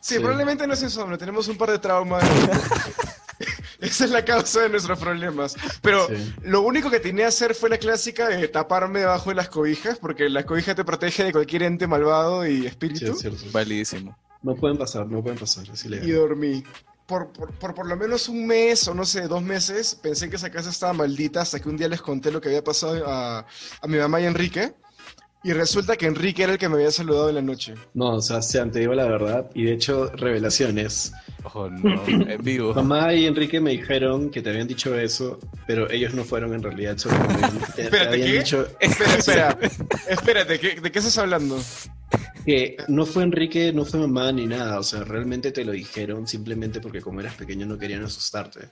[0.00, 0.18] sí.
[0.18, 2.24] probablemente no es insomnio, tenemos un par de traumas.
[3.80, 5.54] Esa es la causa de nuestros problemas.
[5.82, 6.34] Pero Sí.
[6.42, 9.98] Lo único que tenía que hacer fue la clásica de taparme debajo de las cobijas,
[9.98, 13.12] porque la cobija te protege de cualquier ente malvado y Sí, espíritu.
[13.12, 13.44] es cierto.
[13.52, 14.16] Validísimo.
[14.46, 15.68] No pueden pasar, no pueden pasar.
[15.72, 16.12] Es y ilegal.
[16.12, 16.62] dormí.
[17.04, 20.36] Por por, por por lo menos un mes o no sé, dos meses, pensé que
[20.36, 23.40] esa casa estaba maldita hasta que un día les conté lo que había pasado a,
[23.40, 24.72] a mi mamá y Enrique.
[25.46, 27.74] Y resulta que Enrique era el que me había saludado en la noche.
[27.94, 29.48] No, Sebastián, te digo la verdad.
[29.54, 31.12] Y de hecho, revelaciones.
[31.54, 32.74] Oh, no, en vivo.
[32.74, 36.62] Mamá y Enrique me dijeron que te habían dicho eso, pero ellos no fueron en
[36.64, 36.96] realidad.
[37.08, 38.38] Habían- te, te Espérate, habían ¿qué?
[38.38, 39.58] dicho Espera, espera.
[40.08, 41.56] Espérate, ¿qué- ¿de qué estás hablando?
[42.44, 44.78] que no fue Enrique, no fue mamá ni nada.
[44.78, 48.68] O sea, realmente te lo dijeron simplemente porque como eras pequeño no querían asustarte.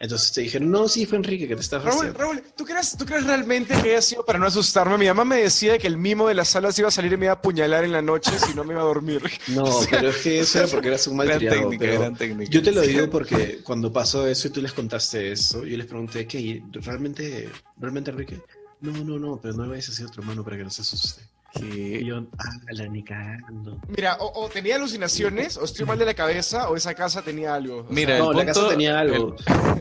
[0.00, 2.18] Entonces te dijeron, no, sí, fue Enrique que te estaba Raúl, haciendo.
[2.18, 4.98] Raúl, ¿tú crees, ¿tú crees realmente que haya sido para no asustarme?
[4.98, 7.26] Mi mamá me decía que el mimo de las salas iba a salir y me
[7.26, 9.22] iba a apuñalar en la noche si no me iba a dormir.
[9.48, 11.60] No, pero es que eso era porque eras un Gran malcriado.
[11.60, 12.50] técnica, pero gran técnica.
[12.50, 15.86] Yo te lo digo porque cuando pasó eso y tú les contaste eso, yo les
[15.86, 16.62] pregunté, ¿qué?
[16.72, 18.40] ¿Realmente, realmente Enrique?
[18.80, 20.70] No, no, no, pero no le vayas a decir a tu hermano para que no
[20.70, 21.22] se asuste.
[21.56, 22.04] Y ¿Qué?
[22.04, 23.78] yo, ah, la ni cagando.
[23.88, 27.54] Mira, o, o tenía alucinaciones, o estoy mal de la cabeza, o esa casa tenía
[27.54, 27.80] algo.
[27.80, 29.36] O Mira, sea, No, el la casa punto- tenía algo.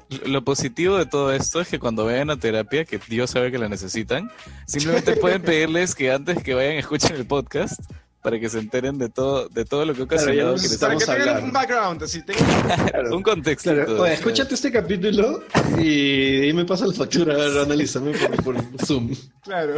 [0.09, 3.51] el- lo positivo de todo esto es que cuando vayan a terapia, que Dios sabe
[3.51, 4.29] que la necesitan,
[4.67, 7.81] simplemente pueden pedirles que antes que vayan escuchen el podcast
[8.21, 11.05] para que se enteren de todo, de todo lo que ha Claro, que para que
[11.05, 12.21] tengan un background, así.
[12.21, 13.17] tengan- Claro.
[13.17, 13.73] Un contexto.
[13.73, 15.43] Claro, oye, escúchate este capítulo
[15.77, 19.12] y ahí me pasa la factura, a ver, analízame por, por Zoom.
[19.41, 19.75] claro.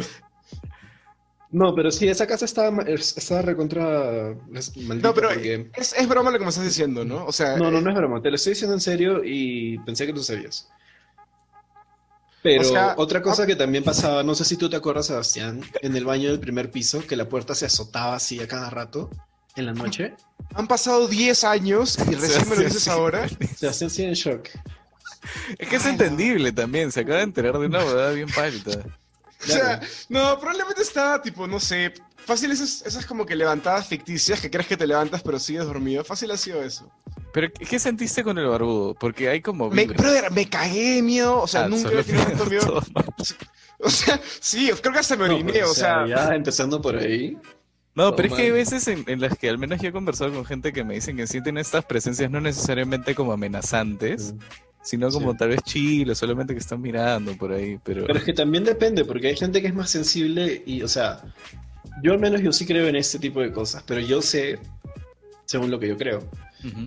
[1.55, 5.71] No, pero sí, esa casa estaba, ma- es- estaba recontra es maldita No, pero porque...
[5.73, 7.25] es, es broma lo que me estás diciendo, ¿no?
[7.25, 9.77] O sea, No, no, no eh, es broma, te lo estoy diciendo en serio y
[9.79, 10.67] pensé que tú sabías.
[12.43, 15.05] Pero O sea, otra cosa ah- que también pasaba, no sé si tú te acuerdas,
[15.07, 18.69] Sebastián, en el baño del primer piso, que la puerta se azotaba así a cada
[18.69, 19.09] rato
[19.55, 20.13] en la noche.
[20.55, 23.29] han pasado 10 años y recién me lo dices ahora.
[23.55, 24.49] Sebastián sigue en shock.
[25.57, 28.83] Es que es entendible también, se acaba de enterar de una verdad bien palta.
[29.43, 34.39] O sea, no, probablemente estaba tipo, no sé, fácil esas, esas como que levantadas ficticias
[34.41, 36.03] que crees que te levantas pero sigues dormido.
[36.03, 36.89] Fácil ha sido eso.
[37.33, 38.93] Pero, ¿qué sentiste con el barbudo?
[38.95, 41.41] Porque hay como Me, brother, me cagué de miedo.
[41.41, 42.65] O sea, Ah, nunca he tenido tanto miedo.
[42.65, 43.05] todo mal.
[43.77, 45.51] O sea, sí, creo que hasta me No, oriné.
[45.51, 47.37] pero, o sea, ya empezando por ahí.
[47.93, 50.33] No, pero es que hay veces en, en las que al menos yo he conversado
[50.33, 54.33] con gente que me dicen que sienten estas presencias no necesariamente como amenazantes,
[54.85, 55.37] sino como Sí.
[55.39, 58.05] tal vez chill o solamente que están mirando por ahí, pero...
[58.05, 61.21] Pero es que también depende, porque hay gente que es más sensible y, o sea,
[62.03, 64.59] yo al menos yo sí creo en este tipo de cosas, pero yo sé,
[65.45, 66.23] según lo que yo creo,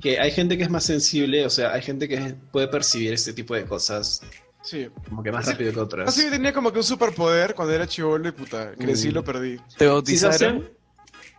[0.00, 3.32] que hay gente que es más sensible, o sea, hay gente que puede percibir este
[3.32, 4.22] tipo de cosas
[4.62, 4.88] sí.
[5.08, 5.52] como que más Sí.
[5.52, 6.08] rápido que otras.
[6.08, 9.14] Así que tenía como que un superpoder cuando era chivolo y puta, crecí y Mm.
[9.14, 9.56] lo perdí.
[9.76, 10.70] ¿Te ¿Sí, bautizaron?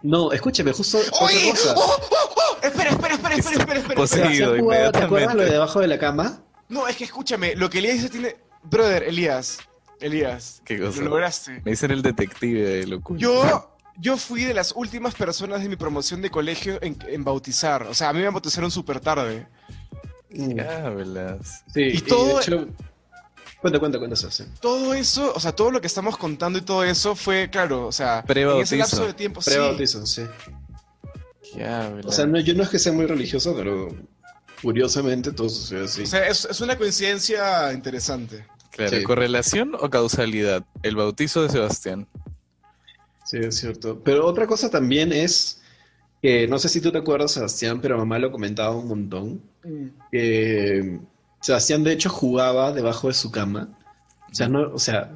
[0.01, 1.51] No, escúchame, justo otra ¡Oye!
[1.51, 1.73] cosa.
[1.75, 2.65] ¡Oh, oh, oh!
[2.65, 3.95] Espera, espera, espera, espera, espera, espera.
[3.95, 4.27] Poseído.
[4.27, 6.41] O sea, ¿se han jugado- ¿Te acuerdas lo de debajo de la cama?
[6.69, 8.35] No, es que escúchame, lo que Elías dice tiene...
[8.63, 9.59] Brother, Elías,
[9.99, 11.01] Elías, ¿Qué cosa?
[11.01, 11.61] lo lograste.
[11.65, 13.19] Me dicen el detective de locura.
[13.19, 17.83] Yo, yo fui de las últimas personas de mi promoción de colegio en, en bautizar.
[17.83, 19.47] O sea, a mí me bautizaron súper tarde.
[20.29, 20.59] Mm.
[20.59, 21.63] hablas?
[21.73, 22.67] Sí, Y y todo- de hecho...
[23.61, 24.49] Cuenta, cuenta, cuenta, Sebastián.
[24.61, 27.91] Todo eso, o sea, todo lo que estamos contando y todo eso fue, claro, o
[27.91, 29.51] sea, en ese lapso de tiempo, sí.
[29.51, 30.23] Prebautizo, sí.
[31.53, 32.05] ¿Qué hablas?
[32.05, 33.89] O sea, no, yo no es que sea muy religioso, pero
[34.61, 36.03] curiosamente todo sucede así.
[36.03, 38.45] O sea, es, es una coincidencia interesante.
[38.71, 39.03] Claro, Sí.
[39.03, 40.63] ¿correlación o causalidad?
[40.83, 42.07] El bautizo de Sebastián.
[43.25, 44.01] Sí, es cierto.
[44.03, 45.61] Pero otra cosa también es
[46.21, 49.41] que, no sé si tú te acuerdas, Sebastián, pero mamá lo comentaba un montón,
[50.11, 50.99] que
[51.41, 53.69] Sebastián de hecho jugaba debajo de su cama.
[54.31, 55.11] O sea, no, o sea,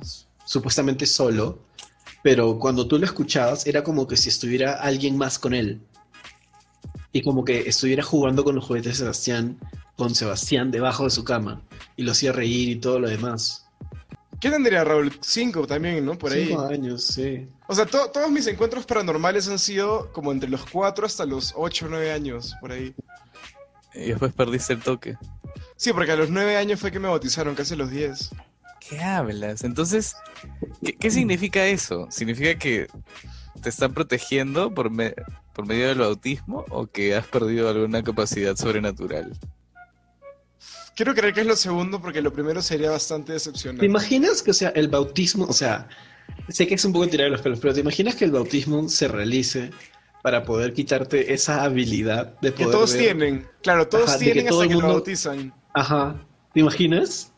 [0.45, 1.59] supuestamente solo,
[2.23, 5.81] pero cuando tú lo escuchabas era como que si estuviera alguien más con él.
[7.13, 9.57] Y como que estuviera jugando con los juguetes de Sebastián,
[9.95, 11.61] con Sebastián debajo de su cama.
[11.95, 13.65] Y lo hacía reír y todo lo demás.
[14.41, 15.13] ¿Qué tendría Raúl?
[15.21, 16.17] Cinco también, ¿no?
[16.17, 16.47] Por ahí.
[16.47, 17.47] Cinco años, sí.
[17.67, 21.53] O sea, to- todos mis encuentros paranormales han sido como entre los cuatro hasta los
[21.55, 22.93] ocho o nueve años, por ahí.
[23.93, 25.15] Y después perdiste el toque.
[25.77, 28.31] Sí, porque a los nueve años fue que me bautizaron, casi a los diez.
[28.81, 29.63] ¿Qué hablas?
[29.63, 30.15] Entonces,
[30.83, 32.07] ¿qué, qué significa eso?
[32.09, 32.87] ¿Significa que
[33.61, 35.13] te están protegiendo por, me-
[35.53, 39.31] por medio del bautismo o que has perdido alguna capacidad sobrenatural?
[40.95, 43.85] Quiero creer que es lo segundo porque lo primero sería bastante ¿Te decepcionante.
[43.85, 45.87] imaginas que, o sea, el bautismo, o sea,
[46.49, 49.07] sé que es un poco tirar los pelos, pero ¿te imaginas que el bautismo se
[49.07, 49.71] realice
[50.21, 53.01] para poder quitarte esa habilidad de Que poder todos ver?
[53.01, 53.47] tienen.
[53.63, 55.53] Claro, todos Ajá, que tienen todo hasta que lo mundo- bautizan.
[55.73, 56.15] Ajá.
[56.53, 57.33] ¿Te imaginas?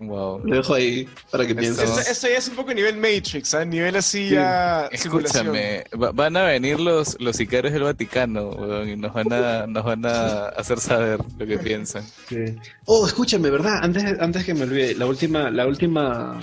[0.00, 0.40] Wow.
[0.44, 1.88] Lo dejo ahí para que pienses.
[1.88, 3.68] Esto, esto ya es un poco nivel Matrix, ¿sabes?
[3.68, 4.90] Nivel así ya...
[4.92, 5.46] simulación.
[5.56, 9.66] Escúchame, va- van a venir los, los sicarios del Vaticano weón, y nos van, a,
[9.68, 12.04] nos van a hacer saber lo que piensan.
[12.28, 12.56] Sí.
[12.86, 13.78] Oh, escúchame, ¿verdad?
[13.82, 16.40] Antes, antes que me olvide, la última, la última,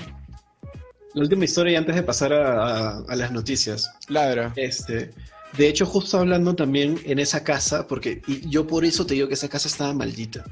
[1.13, 2.63] la última historia y antes de pasar a,
[2.97, 3.91] a- a las noticias.
[4.07, 4.53] Ladra.
[4.55, 5.11] Este,
[5.57, 9.27] de hecho, justo hablando también en esa casa, porque y yo por eso te digo
[9.27, 10.45] que esa casa estaba maldita.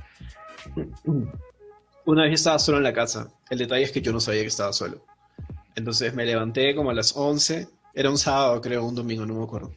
[2.10, 3.32] Una vez estaba solo en la casa.
[3.52, 5.06] El detalle es que yo no sabía que estaba solo.
[5.76, 7.67] Entonces me levanté como a las 11.
[7.93, 9.72] Era un sábado, creo, un domingo, no me acuerdo.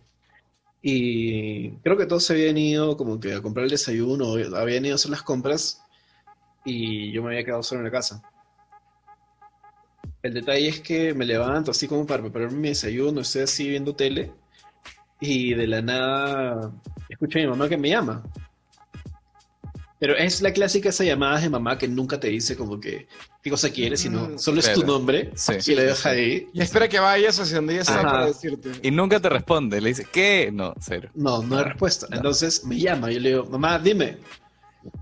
[0.80, 4.94] Y creo que todos se habían ido como que a comprar el desayuno, habían ido
[4.94, 5.82] a hacer las compras
[6.64, 8.22] y yo me había quedado solo en la casa.
[10.22, 13.94] El detalle es que me levanto así como para prepararme mi desayuno, estoy así viendo
[13.94, 14.32] tele
[15.20, 16.72] y de la nada
[17.10, 18.22] escucho a mi mamá que me llama.
[20.02, 23.06] Pero es la clásica esa llamada de mamá que nunca te dice como que
[23.40, 25.52] qué cosa quieres, sino Mm, solo es tu nombre Sí.
[25.70, 26.48] y le deja ahí.
[26.52, 28.72] Y espera que vayas hacia donde ella está para decirte.
[28.82, 30.50] Y nunca te responde, le dice, ¿qué?
[30.52, 31.08] No, cero.
[31.14, 32.08] No, no hay respuesta.
[32.10, 32.16] No.
[32.16, 34.18] Entonces me llama, yo le digo, mamá, dime.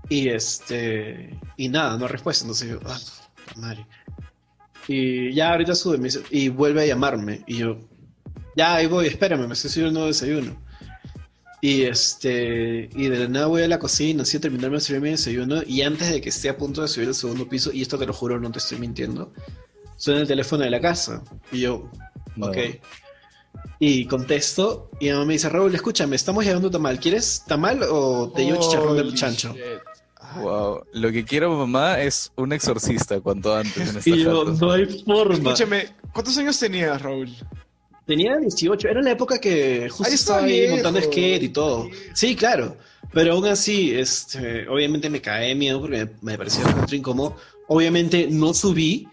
[0.07, 2.43] Y este, y nada, no hay respuesta.
[2.43, 2.99] Entonces yo, ah,
[3.55, 3.87] madre.
[4.87, 7.41] Y ya ahorita sube, me dice, y vuelve a llamarme.
[7.47, 7.79] Y yo,
[8.55, 10.61] ya ahí voy, espérame, me estoy sirviendo un nuevo desayuno.
[11.63, 15.01] Y este, y de la nada voy a la cocina, así a terminarme de servir
[15.01, 15.61] mi desayuno.
[15.65, 18.05] Y antes de que esté a punto de subir al segundo piso, y esto te
[18.07, 19.31] lo juro, no te estoy mintiendo,
[19.95, 21.21] suena el teléfono de la casa.
[21.51, 21.89] Y yo,
[22.35, 22.47] No.
[22.47, 22.57] Ok.
[23.79, 26.99] Y contesto, y mi mamá me dice, Raúl, escúchame, estamos llevando tamal.
[26.99, 29.55] ¿Quieres tamal o te llevo chicharrón del chancho?
[30.39, 30.83] Wow.
[30.93, 34.65] Lo que quiero mamá es un exorcista cuanto antes en esta Y yo, jato.
[34.65, 35.33] no hay forma.
[35.35, 37.29] Escúchame, ¿cuántos años tenías, Raúl?
[38.11, 41.87] Tenía 18, era la época que justo estaba ahí montando skate y todo.
[42.13, 42.75] Sí, claro.
[43.13, 46.93] Pero aún así, este, obviamente me cae de miedo porque me, me parecía un poco
[46.93, 47.37] incómodo.
[47.69, 49.07] Obviamente no subí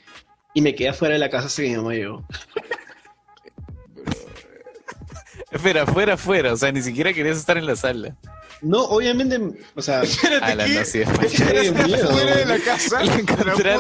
[0.53, 2.25] y me quedé afuera de la casa hasta que mi mamá llegó.
[5.53, 6.55] Espera, fuera, fuera.
[6.55, 8.17] O sea, ni siquiera querías estar en la sala.
[8.63, 9.39] No, obviamente,
[9.77, 10.75] o sea, Espérate, A la ¿qué?
[10.75, 12.11] no, sí, es ¿Eres Qué miedo.
[12.11, 13.05] fuera de la casa?
[13.05, 13.79] Lo encontraron, Pero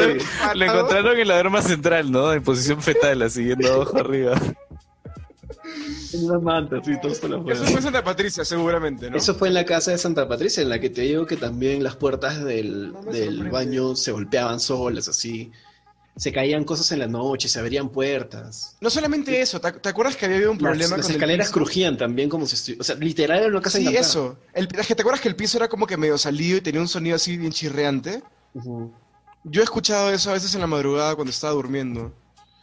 [0.54, 2.32] lo encontraron en la arma central, ¿no?
[2.32, 4.40] En posición fetal, así yendo ojo arriba.
[6.12, 9.16] En una manta, así, todo hasta la Eso fue en Santa Patricia, seguramente, ¿no?
[9.16, 11.82] Eso fue en la casa de Santa Patricia, en la que te digo que también
[11.82, 15.52] las puertas del, No baño se golpeaban solas, así.
[16.16, 18.76] Se caían cosas en la noche, se abrían puertas.
[18.80, 21.16] No solamente eso, ¿te, te acuerdas que había habido un problema las, las con el
[21.16, 21.52] escaleras piso?
[21.52, 22.80] crujían también como si estuviera...
[22.80, 24.00] O sea, literal era una casa Sí, encantada.
[24.00, 24.38] eso.
[24.52, 26.80] El, es que te acuerdas que el piso era como que medio salido y tenía
[26.80, 28.22] un sonido así bien chirreante.
[29.44, 32.12] Yo he escuchado eso a veces en la madrugada cuando estaba durmiendo.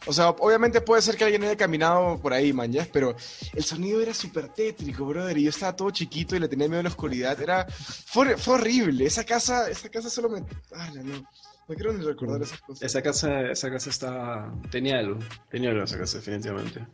[0.06, 2.72] O sea, obviamente puede ser que alguien haya caminado por ahí, man.
[2.92, 3.16] Pero
[3.54, 5.36] el sonido era súper tétrico, brother.
[5.38, 7.40] Y yo estaba todo chiquito y le tenía miedo a la oscuridad.
[7.40, 7.66] Era...
[7.66, 9.04] Fue, fue horrible.
[9.06, 10.44] Esa casa, esa casa solo me...
[10.74, 11.26] Ah, no.
[11.68, 12.82] No quiero ni recordar esas cosas.
[12.82, 14.54] Esa casa, esa casa estaba...
[14.70, 15.18] Tenía algo.
[15.50, 16.86] Tenía algo esa casa, definitivamente.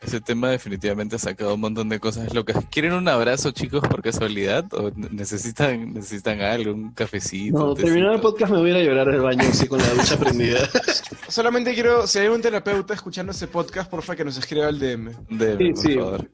[0.00, 2.64] Ese tema definitivamente ha sacado un montón de cosas locas.
[2.70, 4.64] ¿Quieren un abrazo, chicos, por casualidad?
[4.72, 7.58] ¿O necesitan, necesitan algo, un cafecito?
[7.58, 9.88] No, terminado el podcast me voy a ir a llorar al baño así con la
[9.90, 10.66] ducha prendida.
[11.28, 15.12] Solamente quiero, si hay un terapeuta escuchando este podcast, porfa que nos escriba al DM.
[15.28, 15.94] Deme, Sí, por sí.
[15.98, 16.30] favor.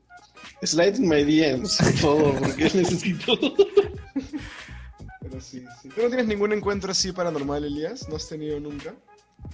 [0.63, 3.33] Slide in my DMs, por favor, porque necesito.
[5.21, 5.89] Pero sí, sí.
[5.89, 8.09] ¿Tú no tienes ningún encuentro así paranormal, Elías?
[8.09, 8.95] ¿No has tenido nunca?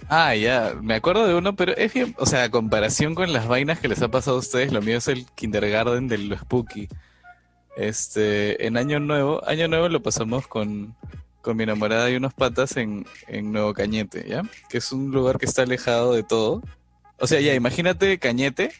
[0.09, 3.47] Ah, ya, me acuerdo de uno, pero es bien, o sea, a comparación con las
[3.47, 6.87] vainas que les ha pasado a ustedes, lo mío es el kindergarten de lo spooky.
[7.75, 10.95] Este, en Año Nuevo, Año Nuevo lo pasamos con,
[11.41, 14.43] con mi enamorada y unos patas en, en Nuevo Cañete, ¿ya?
[14.69, 16.61] Que es un lugar que está alejado de todo.
[17.19, 18.71] O sea, ya, imagínate Cañete,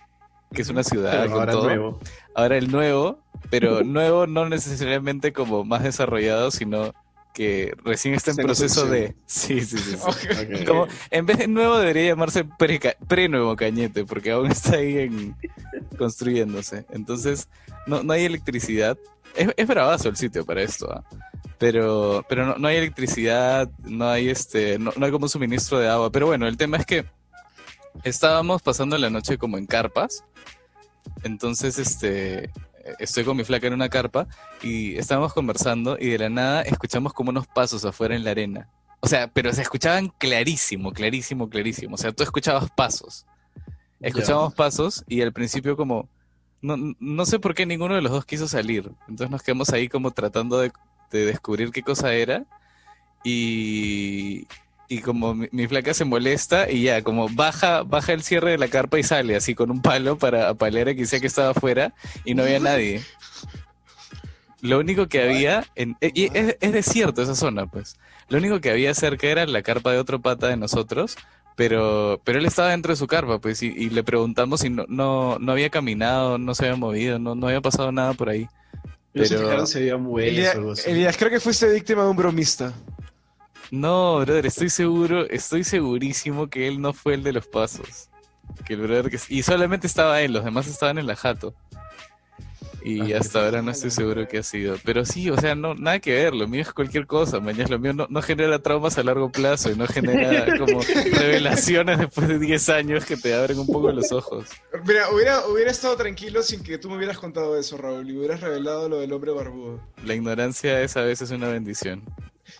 [0.53, 1.63] que es una ciudad con Ahora todo.
[1.65, 1.99] nuevo.
[2.35, 6.93] Ahora el nuevo, pero nuevo no necesariamente como más desarrollado, sino
[7.33, 9.15] que recién está en proceso de...
[9.25, 9.95] Sí, sí, sí.
[9.97, 10.65] sí.
[10.67, 15.35] Como, en vez de nuevo debería llamarse pre- pre-nuevo cañete, porque aún está ahí en,
[15.97, 16.85] construyéndose.
[16.91, 17.49] Entonces,
[17.87, 18.97] no, no hay electricidad.
[19.35, 21.03] Es, es bravazo el sitio para esto, ¿ah?
[21.57, 25.89] pero, pero no, no hay electricidad, no hay este, no, no hay como suministro de
[25.89, 26.11] agua.
[26.11, 27.05] Pero bueno, el tema es que
[28.03, 30.23] estábamos pasando la noche como en carpas.
[31.23, 32.51] Entonces, este,
[32.99, 34.27] estoy con mi flaca en una carpa
[34.61, 38.69] y estábamos conversando y de la nada escuchamos como unos pasos afuera en la arena.
[38.99, 41.95] O sea, pero se escuchaban clarísimo, clarísimo, clarísimo.
[41.95, 43.25] O sea, tú escuchabas pasos.
[43.99, 46.07] Escuchábamos pasos y al principio como...
[46.61, 48.89] No, no sé por qué ninguno de los dos quiso salir.
[49.09, 50.71] Entonces nos quedamos ahí como tratando de,
[51.11, 52.45] de descubrir qué cosa era.
[53.25, 54.47] Y,
[54.89, 58.57] y como mi, mi flaca se molesta y ya, como baja, baja el cierre de
[58.57, 61.49] la carpa y sale así con un palo para apalear a quien sea que estaba
[61.51, 61.93] afuera
[62.25, 63.01] y no había nadie.
[64.61, 67.97] Lo único que había, en, eh, y es, es desierto esa zona, pues.
[68.29, 71.17] Lo único que había cerca era la carpa de otro pata de nosotros,
[71.57, 74.85] pero, pero él estaba dentro de su carpa, pues, y, y le preguntamos si no,
[74.87, 78.47] no, no había caminado, no se había movido, no, no había pasado nada por ahí.
[79.13, 80.89] Ellos se Pero- fijaron si había muerto Elías, o algo así.
[80.89, 82.73] Elías, creo que fuiste víctima de un bromista.
[83.73, 88.07] No, brother, estoy seguro, estoy segurísimo que él no fue el de los pasos.
[88.67, 89.17] Que el brother que...
[89.29, 91.55] Y solamente estaba él, los demás estaban en la jato.
[92.83, 94.75] Y Ah, hasta ahora no estoy seguro qué ha sido.
[94.85, 97.79] Pero sí, o sea, no, nada que ver, lo mío es cualquier cosa, mañana lo
[97.79, 102.37] mío no, no genera traumas a largo plazo y no genera como revelaciones después de
[102.37, 104.49] 10 años que te abren un poco los ojos.
[104.85, 108.39] Mira, hubiera, hubiera estado tranquilo sin que tú me hubieras contado eso, Raúl, y hubieras
[108.39, 109.79] revelado lo del hombre barbudo.
[110.05, 112.03] La ignorancia es a veces una bendición.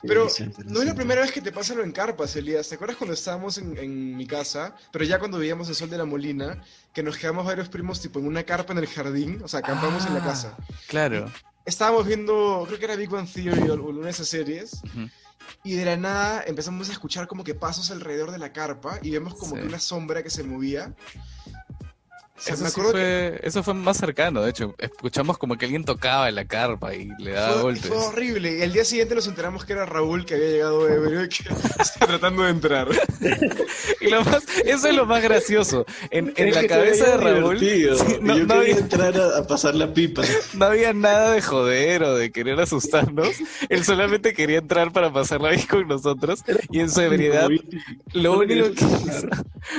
[0.02, 0.28] Pero
[0.66, 2.68] no es la primera vez que te pasa lo en carpas, Elías.
[2.70, 5.98] ¿Te acuerdas cuando estábamos en, en mi casa, pero ya cuando veíamos el sol de
[5.98, 9.48] la molina, que nos quedamos varios primos tipo en una carpa en el jardín, o
[9.48, 10.24] sea, acampamos en la Ah.
[10.26, 10.58] casa?
[10.88, 11.32] Claro.
[11.66, 14.82] Estábamos viendo, creo que era Big Bang Theory o alguna de esas series,
[15.64, 19.12] y de la nada empezamos a escuchar como que pasos alrededor de la carpa y
[19.12, 19.62] vemos como Sí.
[19.62, 20.94] que una sombra que se movía.
[22.36, 24.74] Eso, me sí acuerdo que fue, eso fue más cercano, de hecho.
[24.78, 27.86] Escuchamos como que alguien tocaba en la carpa y le daba fue, golpes.
[27.86, 28.58] fue horrible.
[28.58, 31.44] Y al día siguiente nos enteramos que era Raúl que había llegado ebrio y que
[31.80, 32.88] estaba tratando de entrar.
[34.02, 35.86] Y lo más, eso es lo más gracioso.
[36.12, 37.86] En, en la cabeza de Raúl sí,
[38.22, 40.24] no, yo no había, entrar a, a pasar la pipa.
[40.56, 43.30] no había nada de joder o de querer asustarnos.
[43.70, 46.44] Él solamente quería entrar para pasarla bien con nosotros.
[46.70, 47.50] Y en su ebriedad,
[48.12, 49.28] lo único que hizo,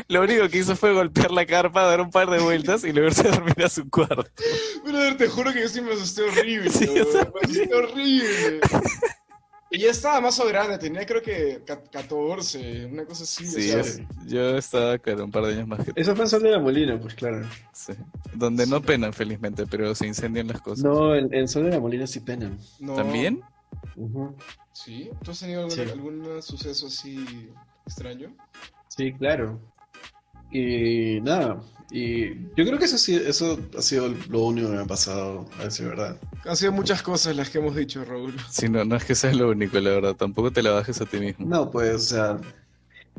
[0.08, 3.08] lo único que hizo fue golpear la carpa, dar un par de vueltas y luego
[3.08, 4.24] irse a dormir a su cuarto.
[4.84, 6.70] Brother, te juro que yo sí me asusté horrible.
[6.70, 7.00] Sí, yo me
[7.42, 8.60] asusté horrible.
[9.70, 13.44] Y ya estaba más o grande, tenía creo que ca- 14, una cosa así.
[13.44, 15.92] Sí, o sea, es- yo estaba, claro, un par de años más que.
[15.96, 17.44] Eso fue en Sol de la Molina, pues claro.
[17.72, 17.92] sí.
[18.34, 20.84] Donde no penan, felizmente, pero se incendian las cosas.
[20.84, 22.56] No, en, en Sol de la Molina sí penan.
[22.78, 22.94] no.
[22.94, 23.40] ¿También?
[24.72, 25.10] ¿Sí?
[25.24, 25.80] ¿Tú has tenido algún, Sí.
[25.90, 27.50] algún suceso así
[27.86, 28.34] extraño?
[28.88, 29.60] Sí, claro.
[30.54, 34.82] Y nada, y yo creo que eso, sí, eso ha sido lo único que me
[34.82, 36.16] ha pasado, a decir verdad.
[36.44, 38.36] Han sido muchas cosas las que hemos dicho, Raúl.
[38.50, 40.14] Sí, no, no es que sea lo único, la verdad.
[40.14, 41.44] Tampoco te la bajes a ti mismo.
[41.44, 42.40] No, pues, o sea,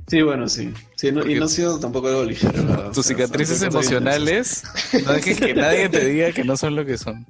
[0.08, 0.74] sí, bueno, sí.
[0.96, 2.54] sí no- y no ha sido tampoco algo ligero.
[2.88, 4.64] o Tus sea, cicatrices cosas bien emocionales,
[5.06, 7.26] no dejes que nadie te diga que no son lo que son.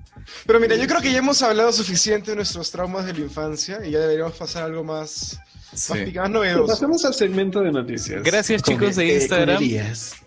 [0.46, 3.80] Pero mira, yo creo que ya hemos hablado suficiente de nuestros traumas de la infancia
[3.86, 5.40] y ya deberíamos pasar a algo más,
[5.74, 5.94] Sí.
[5.94, 6.68] más, más novedoso.
[6.68, 8.24] Pasemos al segmento de noticias.
[8.24, 9.64] Gracias, Con- chicos de eh, Instagram.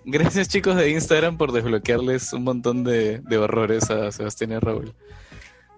[0.05, 4.95] Gracias chicos de Instagram por desbloquearles un montón de, de horrores a Sebastián y Raúl.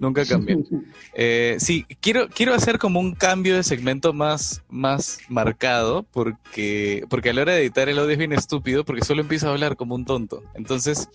[0.01, 0.65] Nunca cambian.
[1.13, 7.29] Eh, sí, quiero, quiero hacer como un cambio de segmento más, más marcado porque, porque
[7.29, 9.77] a la hora de editar el audio es bien estúpido porque solo empiezo a hablar
[9.77, 10.43] como un tonto.
[10.55, 11.11] Entonces,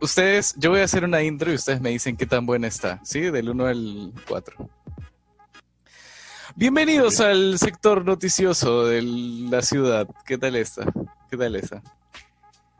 [0.00, 3.00] ustedes, yo voy a hacer una intro y ustedes me dicen qué tan buena está,
[3.02, 3.20] ¿sí?
[3.20, 4.70] Del 1 al 4.
[6.54, 10.06] Bienvenidos al sector noticioso de la ciudad.
[10.24, 10.84] ¿Qué tal esta?
[11.28, 11.82] ¿Qué tal esa?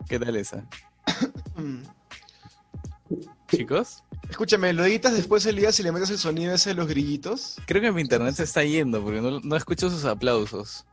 [0.09, 0.65] ¿Qué tal esa?
[3.49, 7.57] Chicos, Escúchame, ¿lo editas después Elías y le metes el sonido ese de los grillitos?
[7.67, 10.85] creo que mi internet se está yendo porque no, no escucho sus aplausos.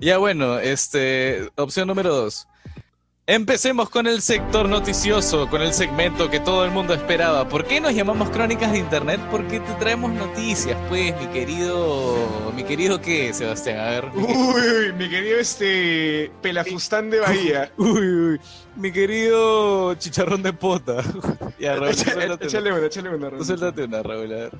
[0.00, 2.48] Ya bueno, este, opción número dos.
[3.30, 7.48] Empecemos con el sector noticioso, con el segmento que todo el mundo esperaba.
[7.48, 9.20] ¿Por qué nos llamamos Crónicas de Internet?
[9.30, 12.16] Porque te traemos noticias, pues, mi querido,
[12.56, 14.10] mi querido qué, Sebastián, a ver.
[14.12, 17.70] mi Uy, uy, mi querido este Pelafustán de Bahía.
[17.78, 18.40] Uy, uy,
[18.74, 20.96] mi querido chicharrón de pota.
[21.60, 23.26] ya, Raúl, échale una, échale una.
[23.28, 23.46] tú Raúl.
[23.46, 24.52] suéltate una, Raúl, a ver.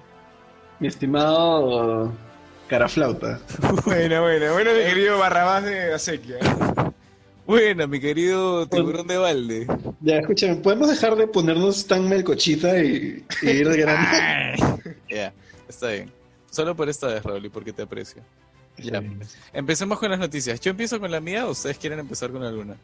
[0.78, 2.12] Mi estimado
[2.68, 3.40] Caraflauta.
[3.84, 6.38] Buena, buena, buena, mi querido Barrabás de Acequia.
[7.50, 9.66] Buena, mi querido tiburón de balde.
[10.02, 14.94] Ya, escúchame, ¿podemos dejar de ponernos tan melcochita y, y ir de grande?
[15.10, 15.34] Ya,
[15.68, 16.12] está bien.
[16.48, 18.22] Solo por esta vez, Raúl, y porque te aprecio.
[18.78, 19.02] Ya.
[19.52, 20.60] Empecemos con las noticias.
[20.60, 22.76] ¿Yo empiezo con la mía o ustedes quieren empezar con alguna?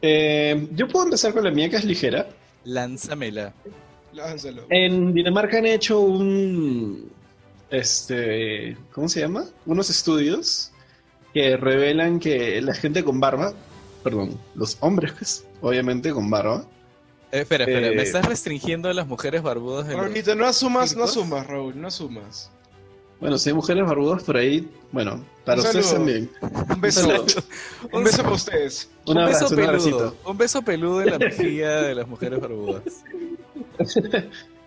[0.00, 2.26] Eh, yo puedo empezar con la mía, que es ligera.
[2.64, 3.52] Lánzamela.
[4.14, 4.64] Lánzalo.
[4.70, 7.10] En Dinamarca han hecho un.
[7.68, 8.78] Este.
[8.92, 9.44] ¿Cómo se llama?
[9.66, 10.72] Unos estudios
[11.34, 13.52] que revelan que la gente con barba.
[14.04, 16.64] Perdón, los hombres, pues, obviamente con barba.
[17.32, 20.46] Eh, espera, espera, Eh, ¿me estás restringiendo a las mujeres barbudas de los- Raulito, no
[20.46, 22.50] asumas, no asumas, Raúl, no asumas.
[23.20, 26.30] Bueno, si hay mujeres barbudas por ahí, bueno, para Un ustedes también.
[26.40, 27.08] Un beso,
[27.92, 28.88] un beso para ustedes.
[29.04, 29.68] Un un beso abrazo, un peludo.
[29.68, 30.16] abracito.
[30.24, 32.82] Un beso peludo en la mejilla de las mujeres barbudas.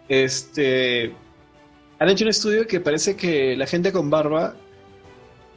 [0.09, 1.13] Este.
[1.99, 4.55] Han hecho un estudio que parece que la gente con barba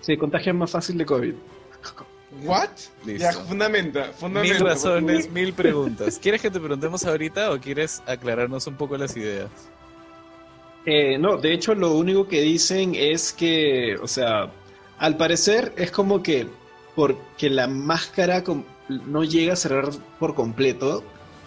[0.04, 1.34] se contagia más fácil de COVID.
[2.42, 2.70] ¿What?
[3.06, 3.24] Listo.
[3.24, 4.58] Ya, fundamenta, fundamenta.
[4.58, 6.18] Mil razones, mil preguntas.
[6.20, 9.50] ¿Quieres que te preguntemos ahorita o quieres aclararnos un poco las ideas?
[10.84, 14.50] Eh, no, de hecho lo único que dicen es que, o sea,
[14.98, 16.46] al parecer es como que
[16.94, 18.42] porque la máscara
[18.88, 21.02] no llega a cerrar por completo,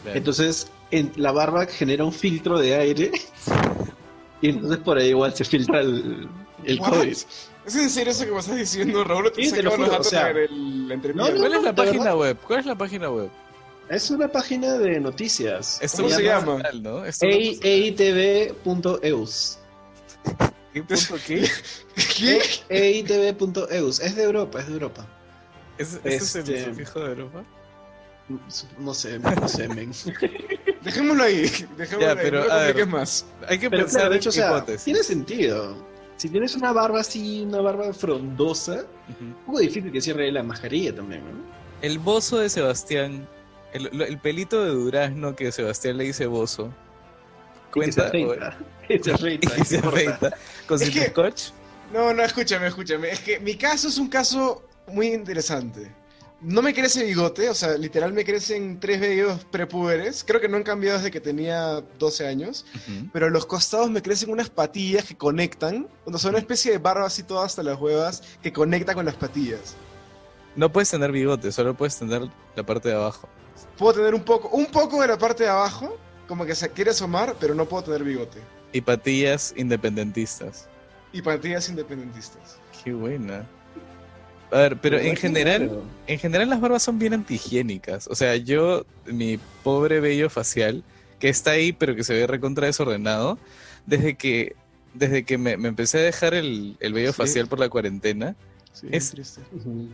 [0.06, 3.12] entonces en la barba genera un filtro de aire
[4.42, 6.28] y entonces por ahí igual se filtra el,
[6.64, 6.80] el?
[6.80, 7.18] COVID.
[7.68, 9.30] ¿Es en serio eso que me estás diciendo, Raúl?
[9.36, 11.30] Sí, te lo juro, o sea, en el- entrevista?
[11.30, 12.18] no, no, ¿Cuál es la página verdad.
[12.18, 12.38] web?
[12.48, 13.30] ¿Cuál es la página web?
[13.90, 15.78] Es una página de noticias.
[15.82, 16.60] Esto ¿Cómo no se llama?
[16.74, 16.80] ¿no?
[16.82, 17.22] No A- es-
[18.48, 19.60] AITV.eus.
[20.74, 20.84] ¿Qué
[21.26, 21.50] qué?
[22.18, 22.42] ¿Qué?
[22.70, 24.00] AITV.eus.
[24.00, 25.06] Es de Europa, es de Europa.
[25.78, 27.44] ¿Es, ¿Este es el Este- sufijo de Europa?
[28.78, 29.92] No sé, no sé, men.
[30.84, 31.44] Dejémoslo ahí.
[31.78, 32.18] Dejémoslo Ya, ahí.
[32.22, 32.86] pero, no lo a ver.
[32.88, 33.26] más.
[33.48, 34.84] Hay que Pero pensar claro, de en hecho, o sea, hipótesis.
[34.84, 35.78] tiene sentido.
[36.18, 38.86] Si tienes una barba así, una barba frondosa,
[39.22, 41.58] un poco difícil que cierre la mascarilla también, ¿no?
[41.82, 43.28] El bozo de Sebastián,
[43.72, 46.74] el, pelito de durazno que Sebastián le dice bozo,
[47.72, 48.58] cuenta se afeita,
[48.90, 50.36] y se afeita
[50.68, 51.52] con que- scotch.
[51.94, 53.12] No, no, escúchame, escúchame.
[53.12, 55.92] Es que mi caso es un caso muy interesante.
[56.40, 60.24] No me crece bigote, o sea, literal me crecen tres vellos prepúberes.
[60.24, 62.66] Creo que no han cambiado desde que tenía 12 años.
[63.12, 65.88] Pero a los costados me crecen unas patillas que conectan.
[66.06, 69.16] O sea, una especie de barba así toda hasta las huevas que conecta con las
[69.16, 69.76] patillas.
[70.56, 73.28] No puedes tener bigote, solo puedes tener la parte de abajo.
[73.78, 76.92] Puedo tener un poco, un poco de la parte de abajo, como que se quiere
[76.92, 78.40] asomar, pero no puedo tener bigote.
[78.74, 80.68] Y patillas independentistas.
[81.14, 82.60] Y patillas independentistas.
[82.84, 83.48] Qué buena.
[84.52, 88.08] A ver, pero en general, en general las barbas son bien antihigiénicas.
[88.08, 90.84] O sea, yo, mi pobre vello facial,
[91.20, 93.38] que está ahí pero que se ve recontra desordenado,
[93.86, 94.56] desde que,
[94.94, 97.18] desde que me, me empecé a dejar el, el vello Sí.
[97.18, 98.36] facial por la cuarentena,
[98.72, 99.16] Sí, Es-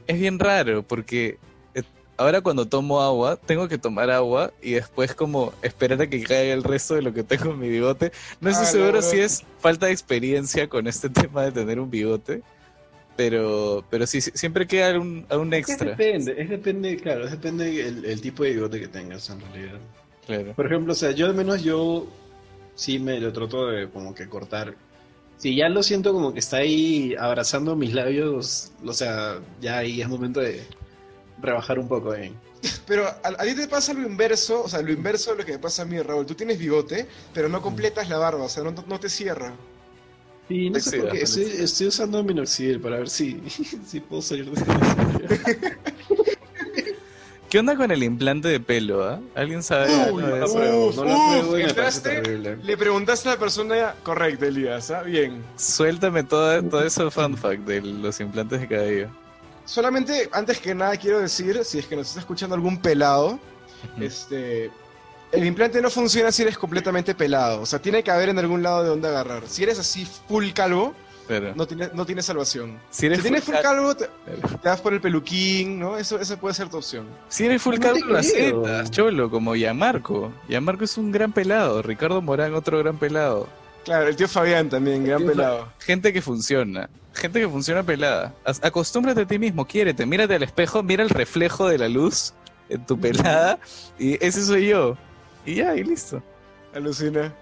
[0.08, 1.38] es bien raro porque
[1.74, 1.84] eh,
[2.18, 6.54] ahora cuando tomo agua, tengo que tomar agua y después como esperar a que caiga
[6.54, 8.12] el resto de lo que tengo en mi bigote.
[8.42, 11.90] No estoy Ah, seguro si es falta de experiencia con este tema de tener un
[11.90, 12.44] bigote,
[13.16, 15.92] pero, pero sí, sí, siempre queda un, un Es que extra.
[15.92, 19.80] depende, es depende, claro, es depende el, el tipo de bigote que tengas en realidad.
[20.26, 20.56] Claro.
[20.56, 22.08] Por ejemplo, o sea, yo al menos yo
[22.76, 24.76] sí me lo trato de como que cortar.
[25.38, 30.02] Si ya lo siento como que está ahí abrazando mis labios, o sea, ya ahí
[30.02, 30.64] es momento de
[31.42, 32.40] rebajar un poco ahí.
[32.88, 35.54] Pero a, a ti te pasa lo inverso, o sea, lo inverso de lo que
[35.54, 36.26] me pasa a mí, Raúl.
[36.26, 39.54] Tú tienes bigote, pero no completas la barba, o sea, no, no te cierra.
[40.48, 43.42] Sí, no sé por qué, estoy, estoy usando minoxidil para ver si,
[43.88, 45.78] si puedo salir de esta
[47.50, 49.04] ¿Qué onda con el implante de pelo?
[49.04, 49.20] ah?
[49.36, 50.54] ¿Alguien sabe Uy, No lo eso?
[50.56, 52.58] pruebo, Uf, no lo pruebo uf, y ¿entraste?
[52.64, 55.04] Le preguntaste a la persona correcta, Elías, ¿ah?
[55.04, 55.44] Bien.
[55.56, 59.08] Suéltame todo, todo eso fun fact de los implantes de cabello.
[59.66, 63.40] Solamente, antes que nada, quiero decir, si es que nos está escuchando algún pelado,
[64.00, 64.72] este...
[65.34, 67.62] El implante no funciona si eres completamente pelado.
[67.62, 69.44] O sea, tiene que haber en algún lado de donde agarrar.
[69.48, 70.94] Si eres así full calvo,
[71.28, 72.78] Pero no tiene, no tiene salvación.
[72.92, 75.98] si eres Si tienes full cal- calvo, te, te das por el peluquín, ¿no?
[75.98, 77.08] Eso, esa puede ser tu opción.
[77.30, 80.32] Si eres full No calvo, lo aceptas, cholo, como Gianmarco.
[80.48, 81.82] Gianmarco es un gran pelado.
[81.82, 83.48] Ricardo Morán, otro gran pelado.
[83.86, 85.68] Claro, el tío Fabián también, gran pelado.
[85.80, 86.90] Gente que funciona.
[87.14, 88.34] Gente que funciona pelada.
[88.62, 90.06] Acostúmbrate a ti mismo, quiérete.
[90.06, 92.34] Mírate al espejo, mira el reflejo de la luz
[92.70, 93.60] en tu pelada.
[94.00, 94.96] Y ese soy yo.
[95.46, 96.22] Y ya, y listo.
[96.74, 97.34] Alucina.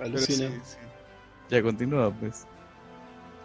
[0.00, 0.48] Alucina.
[0.48, 0.76] sí, sí.
[1.48, 2.46] Ya continúa, pues.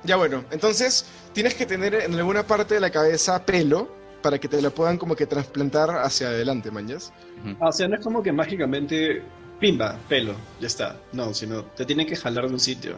[0.03, 3.89] Ya bueno, entonces tienes que tener en alguna parte de la cabeza pelo
[4.21, 7.13] para que te lo puedan como que trasplantar hacia adelante, mañas.
[7.41, 7.57] Ujú.
[7.59, 9.21] Ah, o sea, no es como que mágicamente,
[9.59, 10.97] pimba, pelo, ya está.
[11.11, 12.95] No, sino te tienen que jalar de un sitio.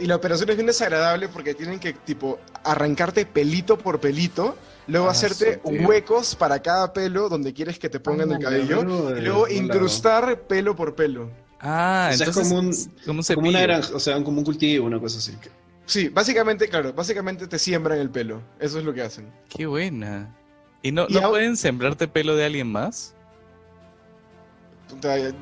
[0.00, 4.56] Y la operación es bien desagradable porque tienen que, tipo, arrancarte pelito por pelito,
[4.86, 8.80] luego Ah, hacerte huecos para cada pelo donde quieres que te pongan Ah, el cabello,
[8.80, 9.54] brother, y luego lado.
[9.58, 11.30] incrustar pelo por pelo.
[11.60, 13.48] Ah, O sea, es entonces como un- como un Como cepillo.
[13.50, 15.32] una granja, o sea, como un cultivo, una cosa así.
[15.86, 18.42] Sí, básicamente, claro, básicamente te siembran el pelo.
[18.58, 19.30] Eso es lo que hacen.
[19.48, 20.34] Qué buena.
[20.82, 23.13] ¿Y no, Y no au- pueden sembrarte pelo de alguien más?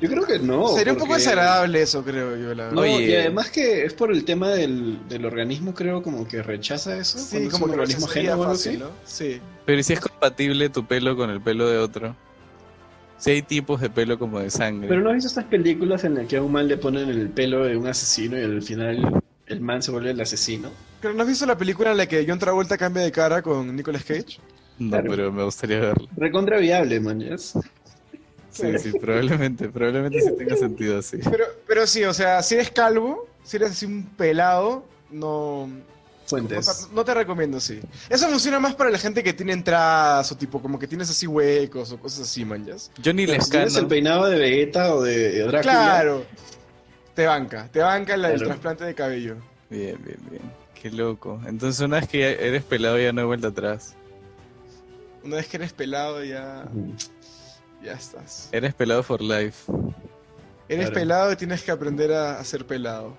[0.01, 0.67] Yo creo que no.
[0.69, 2.71] Sería un poco desagradable eso, creo yo, la verdad.
[2.71, 3.09] No, Oye.
[3.09, 7.19] y además que es por el tema del, del organismo, creo, como que rechaza eso.
[7.19, 8.79] Sí, cuando es como un que organismo ajeno fácil.
[8.79, 8.89] ¿no?
[9.05, 9.39] Sí.
[9.65, 12.15] Pero ¿y si es compatible tu pelo con el pelo de otro?
[13.17, 14.87] Si hay tipos de pelo como de sangre.
[14.89, 17.29] Pero ¿no has visto estas películas en las que a un man le ponen el
[17.29, 20.69] pelo de un asesino y al final el man se vuelve el asesino?
[21.01, 23.73] Pero ¿no has visto la película en la que John Travolta cambia de cara con
[23.75, 24.39] Nicolas Cage?
[24.79, 25.09] No, Claro.
[25.11, 26.07] pero me gustaría verlo.
[26.17, 27.19] Recontra viable, man.
[27.21, 27.53] ¿yes?
[28.53, 31.17] Sí, sí, probablemente, probablemente sí tenga sentido así.
[31.29, 35.83] Pero, pero sí, o sea, si eres calvo, si eres así un pelado, no, no,
[36.27, 36.87] Fuentes.
[36.87, 37.79] te- no te recomiendo, sí.
[38.09, 41.25] Eso funciona más para la gente que tiene entradas o tipo como que tienes así
[41.27, 42.91] huecos o cosas así, manjas.
[43.03, 45.61] Johnny Pero si tienes el peinado de Vegeta o de Drácula.
[45.61, 46.25] Claro.
[47.15, 49.35] Te banca, te banca la- el trasplante de cabello.
[49.69, 50.41] Bien, bien, bien.
[50.79, 51.41] Qué loco.
[51.47, 53.95] Entonces una vez que eres pelado ya no hay vuelta atrás.
[55.23, 56.65] Una vez que eres pelado ya.
[57.83, 58.49] Ya estás.
[58.51, 59.71] Eres pelado for life.
[60.69, 60.93] Eres Claro.
[60.93, 63.15] pelado y tienes que aprender a, a ser pelado.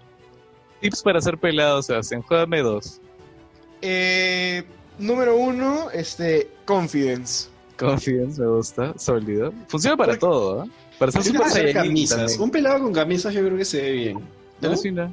[0.81, 2.23] Tips para ser pelado, Sebastián.
[2.23, 3.01] Juégame dos.
[3.83, 4.65] Eh,
[4.99, 7.49] número uno, este, confidence.
[7.79, 8.95] Confidence, me gusta.
[8.99, 9.53] Sólido.
[9.69, 10.67] Funciona para Porque- todo, ¿ah?
[10.99, 12.39] Para ser super camisas.
[12.39, 14.21] Un pelado con camisas yo creo que se ve bien.
[14.61, 15.13] ¿no?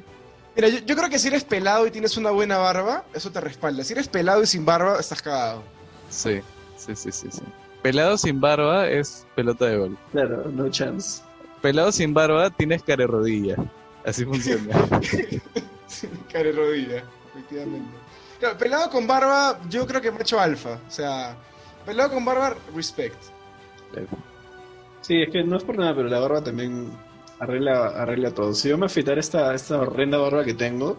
[0.54, 3.40] Mira, yo, yo creo que si eres pelado y tienes una buena barba, eso te
[3.40, 3.82] respalda.
[3.84, 5.62] Si eres pelado y sin barba, estás cagado.
[6.08, 6.40] Sí,
[6.76, 7.42] sí, sí, sí, sí.
[7.82, 9.98] Pelado sin barba es pelota de gol.
[10.12, 11.22] Claro, no chance.
[11.60, 13.56] Pelado sin barba tienes care rodilla.
[14.04, 14.74] Así funciona.
[16.32, 17.90] Care rodilla, efectivamente.
[18.40, 20.80] Claro, pelado con barba, yo creo que macho alfa.
[20.88, 21.36] O sea,
[21.84, 23.22] pelado con barba, respect.
[25.00, 26.90] Sí, es que no es por nada, pero la barba también
[27.38, 28.54] arregla, arregla todo.
[28.54, 30.96] Si yo me afeitara esta, esta horrenda barba que tengo,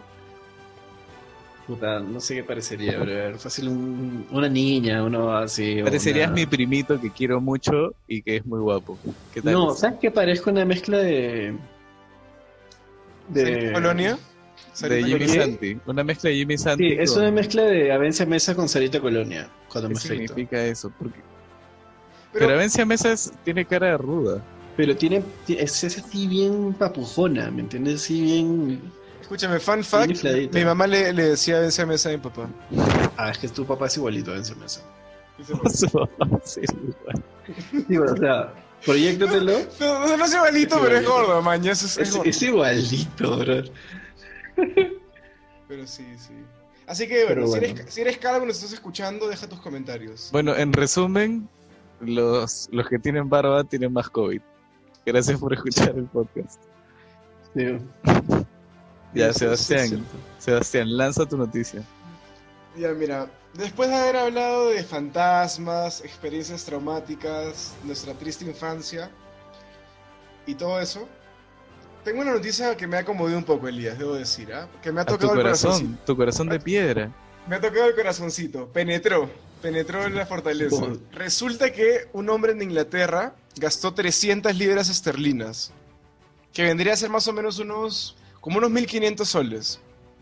[1.68, 5.82] puta, no sé qué parecería, pero fácil un- una niña, uno así.
[5.84, 9.00] Parecerías una- mi primito que quiero mucho y que es muy guapo.
[9.32, 9.54] ¿Qué tal?
[9.54, 10.12] No, ¿sabes qué?
[10.12, 11.56] Parezco una mezcla de.
[13.34, 14.18] ¿Sarita Colonia?
[14.82, 15.28] de Jimmy.
[15.28, 15.78] Santi.
[15.86, 16.90] Una mezcla de Jimmy Santi.
[16.90, 20.92] Sí, es una mezcla de Avencia Mesa con Sarita Colonia, cuando ¿Qué me significa eso?
[20.98, 21.20] Porque...
[22.32, 24.44] Pero- Pero, Avencia Mesa es- tiene cara de ruda.
[24.76, 28.02] Pero tiene, ti- es, es así bien papujona, ¿me entiendes?
[28.02, 28.82] Así bien...
[29.34, 30.24] Escúchame, fun fact,
[30.54, 32.48] mi mamá le, le decía vence a mesa a mi papá.
[33.18, 34.82] Ah, es que tu papá es igualito a Avencia Mesa.
[36.44, 37.24] Sí, igual.
[37.88, 38.54] Digo, o sea,
[38.86, 39.54] proyectatelo.
[39.80, 41.72] No, no, no es igualito, Es pero es gordo, maña.
[41.72, 42.30] Es, es Es, gordo.
[42.30, 43.64] es igualito, bro.
[45.68, 46.34] Pero sí, sí.
[46.86, 47.66] Así que, bueno, Si, bueno.
[47.66, 50.30] eres, si eres calvo y nos estás escuchando, deja tus comentarios.
[50.32, 51.50] Bueno, en resumen,
[52.02, 54.42] los, los que tienen barba tienen más COVID.
[55.08, 56.62] Gracias por escuchar el podcast.
[57.56, 57.80] Sí.
[59.14, 60.06] Ya, Sebastián.
[60.40, 61.84] Sebastián, lanza tu noticia.
[62.76, 69.12] Ya, mira, después de haber hablado de fantasmas, experiencias traumáticas, nuestra triste infancia
[70.48, 71.08] y todo eso,
[72.04, 74.68] tengo una noticia que me ha conmovido un poco, Elías, debo decir, ¿ah?
[74.82, 77.12] Que me ha A tu tocado el corazón, tu corazón de piedra.
[77.48, 78.68] Me ha tocado el corazoncito.
[78.70, 79.30] Penetró.
[79.62, 80.76] Penetró en la fortaleza.
[80.84, 80.98] Oh.
[81.14, 85.72] Resulta que un hombre en Inglaterra gastó 300 libras esterlinas.
[86.52, 88.18] Que vendría a ser más o menos unos.
[88.44, 89.80] Como unos 1500 soles.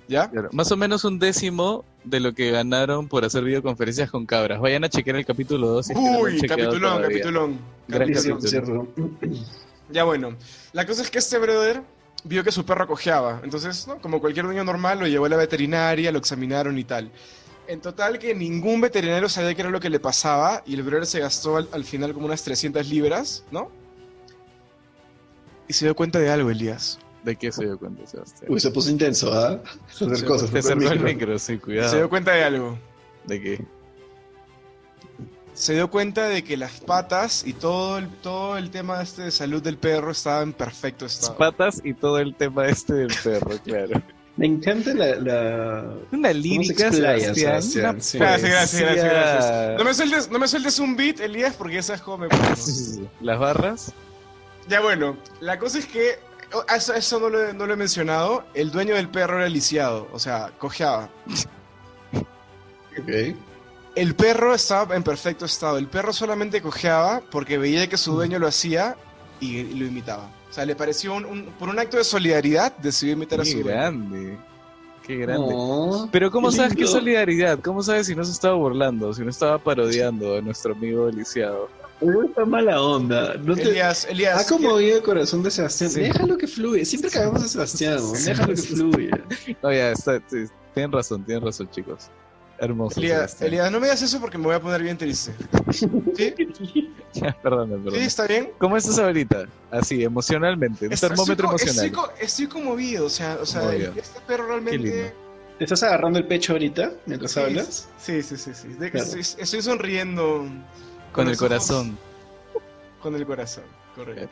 [0.08, 0.30] ¿Ya?
[0.30, 4.60] Claro, Más o menos un décimo de lo que ganaron por hacer videoconferencias con cabras.
[4.60, 5.86] Vayan a chequear el capítulo 2.
[5.88, 7.60] si es que no lo han Uy, capitulón,
[7.90, 8.42] capitulón.
[8.42, 8.88] Cierto.
[9.90, 10.38] Ya bueno.
[10.72, 11.82] La cosa es que este brother
[12.24, 13.42] vio que su perro cojeaba.
[13.44, 13.98] Entonces, ¿no?
[14.00, 17.12] como cualquier niño normal, lo llevó a la veterinaria, lo examinaron y tal.
[17.68, 21.08] En total que ningún veterinario sabía qué era lo que le pasaba y el brother
[21.08, 23.72] se gastó al, al final como unas 300 libras, ¿no?
[25.68, 27.00] Y se dio cuenta de algo, Elías.
[27.24, 28.52] ¿De qué se dio cuenta, Sebastián?
[28.52, 29.62] Uy, se puso intenso, ¿ah?
[29.90, 30.26] Hacer Se-
[30.58, 31.38] acercó el micro.
[31.38, 32.10] sí, Se dio cuidado.
[32.10, 32.80] cuenta de algo.
[33.26, 33.66] ¿De qué?
[35.54, 39.32] Se dio cuenta de que las patas y todo el, todo el tema este de
[39.32, 41.38] salud del perro estaba en perfecto Las estado.
[41.38, 44.02] patas y todo el tema este del perro, claro.
[44.38, 45.16] Me encanta la...
[45.18, 45.82] la...
[45.84, 47.62] Una ¿Cómo se lírica, explaya, Sebastián.
[47.62, 47.92] Sebastián?
[47.96, 48.18] una Sí.
[48.18, 48.50] Gracias,
[48.82, 49.78] gracias, gracias.
[49.78, 52.56] No me sueltes, no me sueltes un beat, Elías, porque ya sabes cómo me pongo.
[52.56, 53.08] Sí, sí, sí.
[53.20, 53.94] Las barras.
[54.70, 56.18] Ya bueno, la cosa es que,
[56.76, 60.08] eso, eso no, lo, he- no lo he mencionado, el dueño del perro era lisiado,
[60.12, 61.10] o sea, cojeaba.
[63.00, 63.36] Ok.
[63.96, 68.40] El perro estaba en perfecto estado, el perro solamente cojeaba porque veía que su dueño
[68.40, 68.96] lo hacía
[69.40, 70.30] y, y lo imitaba.
[70.50, 73.58] O sea, le pareció un, un- por un acto de solidaridad, decidió imitar a su
[73.58, 73.78] Qué dueño.
[73.80, 74.38] grande.
[75.06, 75.54] Qué grande.
[75.54, 76.10] No.
[76.12, 77.60] Pero ¿cómo Qué sabes qué solidaridad?
[77.60, 81.70] ¿Cómo sabes si no se estaba burlando, si no estaba parodiando a nuestro amigo lisiado?
[82.02, 83.36] No está mala onda.
[83.36, 83.62] No te...
[83.64, 85.90] Elías, Elías, Ha conmovido el corazón de Sebastián.
[85.92, 86.00] Sí.
[86.02, 86.84] Déjalo que fluya.
[86.86, 88.00] Siempre cagamos a Sebastián.
[88.16, 89.24] Sí, Déjalo que fluya.
[89.64, 92.10] No, ya, está, sí, tienen razón, tienen razón, chicos.
[92.60, 93.00] Hermoso.
[93.00, 93.42] Elías.
[93.42, 95.34] Elías, no me digas eso porque me voy a poner bien triste.
[95.72, 96.34] ¿Sí?
[97.14, 97.92] Ya, perdón, perdón.
[98.00, 98.06] ¿Sí?
[98.06, 98.52] ¿Está bien?
[98.58, 99.46] ¿Cómo estás ahorita?
[99.70, 100.88] Así, emocionalmente.
[100.88, 101.86] Un Estoy- termómetro estoy, emocional.
[101.86, 104.78] Estoy, estoy conmovido, o sea, o sea este perro Qué realmente...
[104.78, 105.12] lindo.
[105.58, 107.90] ¿Te estás agarrando el pecho ahorita mientras Sí, hablas?
[108.00, 108.68] Sí, sí, sí, sí.
[108.70, 109.06] De que Claro.
[109.20, 110.46] estoy, estoy sonriendo
[111.12, 111.98] Con el ojos- corazón.
[113.02, 113.64] con el corazón,
[113.96, 114.30] correcto.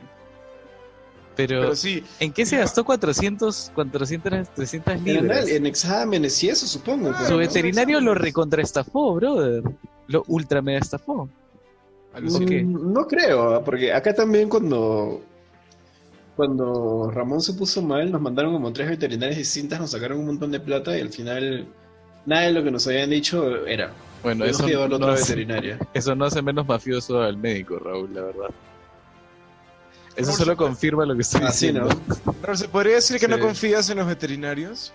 [1.35, 5.47] Pero, Pero sí, ¿en qué se gastó 400, 400, 300 En, libras?
[5.47, 7.11] en exámenes y eso, supongo.
[7.15, 7.37] Ah, Su ¿no?
[7.37, 9.63] veterinario lo recontraestafó, brother.
[10.07, 11.29] Lo ultra mega estafó.
[12.19, 13.63] Mm, No creo, ¿ah?
[13.63, 15.21] porque acá también cuando
[16.35, 20.51] cuando Ramón se puso mal, nos mandaron como tres veterinarias distintas, nos sacaron un montón
[20.51, 21.67] de plata y al final
[22.29, 23.91] nada de lo que nos habían dicho era.
[24.21, 25.79] Bueno, eso que llevarlo a no, otra hace, veterinaria.
[25.93, 28.49] eso no hace menos mafioso al médico, Raúl, la verdad.
[30.15, 31.89] Eso solo confirma lo que estoy Así, diciendo.
[32.25, 32.33] ¿no?
[32.41, 34.91] Pero se podría decir que no confías en los veterinarios.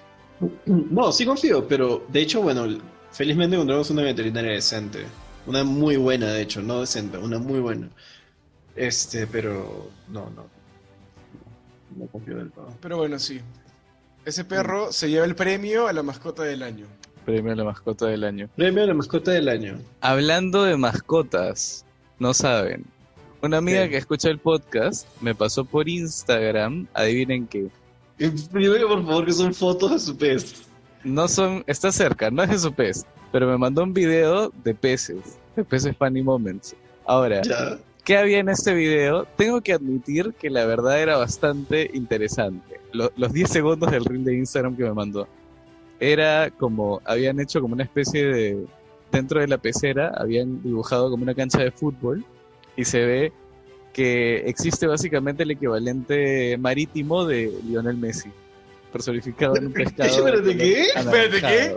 [0.66, 2.66] No, sí confío, pero de hecho, bueno,
[3.10, 5.04] felizmente encontramos una veterinaria decente.
[5.46, 7.88] Una muy buena, de hecho, no decente, una muy buena.
[8.76, 10.46] Este, pero no, no.
[11.96, 12.68] No confío del todo.
[12.80, 13.40] Pero bueno, sí.
[14.24, 16.86] Ese perro se lleva el premio a la mascota del año.
[17.24, 18.48] Premio a la mascota del año.
[18.56, 19.78] Premio a la mascota del año.
[20.00, 21.84] Hablando de mascotas,
[22.18, 22.84] no saben.
[23.42, 23.90] Una amiga ¿Qué?
[23.90, 27.66] que escucha el podcast me pasó por Instagram, adivinen qué.
[28.18, 30.62] Dígame por favor que son fotos de su pez.
[31.02, 34.74] No son, está cerca, no es de su pez, pero me mandó un video de
[34.74, 36.74] peces, de peces Funny Moments.
[37.06, 37.78] Ahora, Ya.
[38.04, 39.26] ¿qué había en este video?
[39.36, 42.80] Tengo que admitir que la verdad era bastante interesante.
[42.92, 45.28] Lo- los 10 segundos del reel de Instagram que me mandó.
[46.00, 48.66] Era como, habían hecho como una especie de,
[49.12, 52.24] dentro de la pecera, habían dibujado como una cancha de fútbol
[52.76, 53.32] y se ve
[53.92, 58.30] que existe básicamente el equivalente marítimo de Lionel Messi,
[58.94, 60.08] personificado en un pescado.
[60.08, 60.82] Espérate, ¿qué?
[60.94, 61.76] Espérate, ¿qué?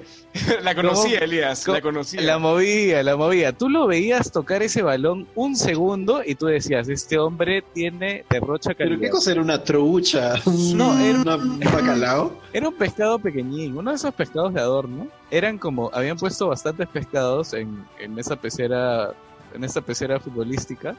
[0.63, 1.17] la conocía.
[1.19, 1.75] Elías, ¿Cómo?
[1.77, 2.21] la conocía.
[2.21, 3.51] La movía, la movía.
[3.57, 8.69] Tú lo veías tocar ese balón un segundo y tú decías, este hombre tiene derrocha
[8.77, 9.01] ¿Pero calidad.
[9.01, 10.35] qué cosa era una trucha?
[10.75, 12.37] No, era- una- un bacalao.
[12.53, 15.07] Era un pescado pequeñín, uno de esos pescados de adorno.
[15.29, 19.11] Eran como, habían puesto bastantes pescados en, en esa pecera,
[19.53, 20.95] en esa pecera futbolística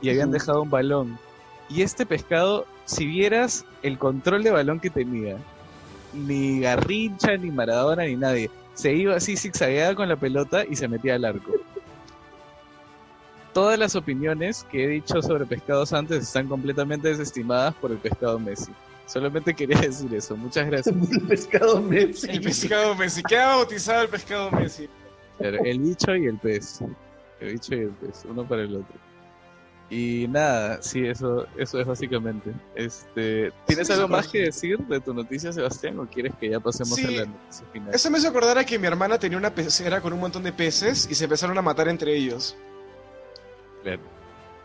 [0.00, 1.18] y habían dejado un balón.
[1.68, 5.36] Y este pescado, si vieras el control de balón que tenía,
[6.12, 10.88] ni Garrincha, ni Maradona, ni nadie, se iba así zigzagueaba con la pelota y se
[10.88, 11.52] metía al arco.
[13.52, 18.38] Todas las opiniones que he dicho sobre pescados antes están completamente desestimadas por el pescado
[18.38, 18.72] Messi.
[19.06, 20.36] Solamente quería decir eso.
[20.36, 20.94] Muchas gracias.
[21.12, 22.30] El pescado Messi.
[22.30, 23.22] El pescado Messi.
[23.22, 24.88] Queda bautizado el pescado Messi.
[25.38, 26.80] El bicho y el pez.
[27.40, 28.96] El bicho y el pez, uno para el otro.
[29.90, 32.52] Y nada, sí, eso, eso es básicamente.
[32.74, 36.58] Este, ¿Tienes Sí, algo más que decir de tu noticia, Sebastián, o quieres que ya
[36.58, 37.04] pasemos Sí.
[37.04, 37.94] a la noticia final?
[37.94, 40.52] Eso me hizo acordar a que mi hermana tenía una pecera con un montón de
[40.52, 42.56] peces y se empezaron a matar entre ellos.
[43.82, 44.00] Claro.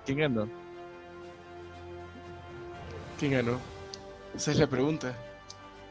[0.05, 0.47] ¿Quién ganó?
[3.20, 3.59] ¿Quién ganó?
[4.36, 5.13] Esa es la pregunta.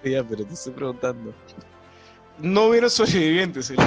[0.02, 1.34] Ya, pero te estoy preguntando.
[2.38, 3.72] No hubieron sobrevivientes.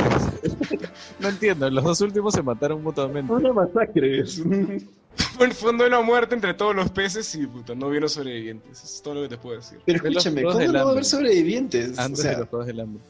[1.20, 3.32] No entiendo, los dos últimos se mataron mutuamente.
[3.32, 4.24] Una masacre.
[5.42, 8.78] Fue fue un duelo a muerte entre todos los peces y puta, no hubieron sobrevivientes.
[8.78, 9.80] Eso es todo lo que te puedo decir.
[9.86, 11.98] Pero De escúchame, ¿cómo no va a haber sobrevivientes?
[11.98, 13.04] Antes o sea, de los Juegos del Hambre.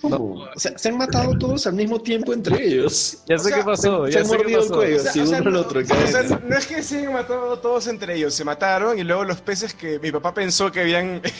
[0.00, 0.44] ¿cómo?
[0.54, 3.18] O sea, se han matado todos al mismo tiempo entre ellos.
[3.28, 4.96] Ya O sé sea, qué pasó, se ya han mordido el cuello.
[4.96, 6.98] O sea, Sí, o sea, uno al no, otro, o sea, no es que se
[6.98, 10.72] hayan matado todos entre ellos, se mataron y luego los peces que mi papá pensó
[10.72, 11.32] que habían eh,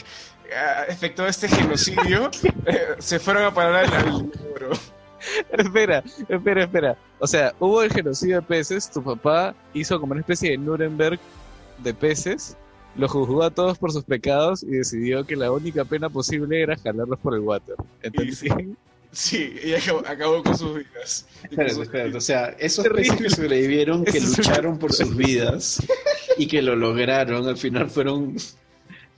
[0.89, 2.29] efectuado este genocidio
[2.67, 4.69] eh, se fueron a parar al, al oro.
[5.51, 6.97] espera, espera, espera.
[7.19, 11.19] O sea, hubo el genocidio de peces, tu papá hizo como una especie de Nuremberg
[11.83, 12.55] de peces
[12.95, 16.77] Los juzgó a todos por sus pecados y decidió que la única pena posible era
[16.77, 17.75] jalarlos por el water.
[18.01, 18.39] ¿Entendés?
[18.39, 18.49] Sí,
[19.11, 21.25] Sí, y acabó, acabó con sus vidas.
[21.43, 25.81] Espérate, sus- espérate, o sea, esos peces que sobrevivieron, que lucharon por sus vidas
[26.37, 28.35] y que lo lograron, al final fueron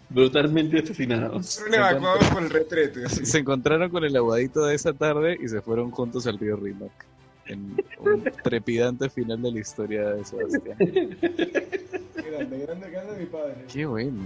[0.10, 1.60] brutalmente asesinados.
[1.60, 3.05] Fueron evacuados por el retrete.
[3.05, 3.26] así.
[3.26, 7.05] Se encontraron con el aguadito de esa tarde y se fueron juntos al río Rímac.
[7.45, 10.78] En un trepidante final de la historia de Sebastián.
[10.80, 13.66] Grande, grande, grande mi padre.
[13.72, 14.22] Qué bueno.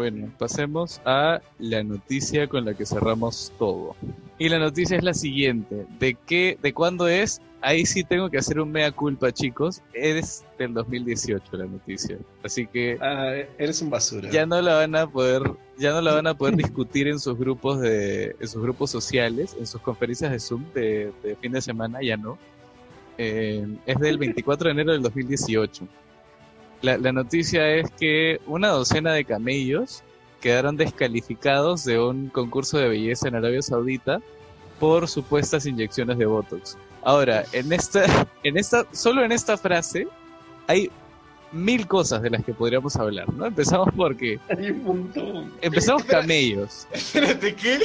[0.00, 3.94] Bueno, pasemos a la noticia con la que cerramos todo.
[4.38, 5.84] Y la noticia es la siguiente.
[5.98, 7.42] ¿De qué, de cuándo es?
[7.60, 9.82] Ahí sí tengo que hacer un mea culpa, chicos.
[9.92, 12.16] Es del 2018 la noticia.
[12.42, 14.30] Así que Ah, eres un basura.
[14.30, 15.42] ya no la van a poder,
[15.76, 19.54] ya no la van a poder discutir en sus grupos de, en sus grupos sociales,
[19.58, 22.38] en sus conferencias de Zoom de, de fin de semana, ya no.
[23.18, 25.86] Eh, es del 24 de enero del 2018.
[26.82, 30.02] La, la noticia es que una docena de camellos
[30.40, 34.20] quedaron descalificados de un concurso de belleza en Arabia Saudita
[34.78, 36.78] por supuestas inyecciones de Botox.
[37.02, 40.08] Ahora, en esta, en esta, solo en esta frase
[40.66, 40.90] hay
[41.52, 43.44] mil cosas de las que podríamos hablar, ¿no?
[43.46, 45.52] Empezamos porque Hay un montón.
[45.60, 47.80] empezamos camellos, Espérate, ¿qué?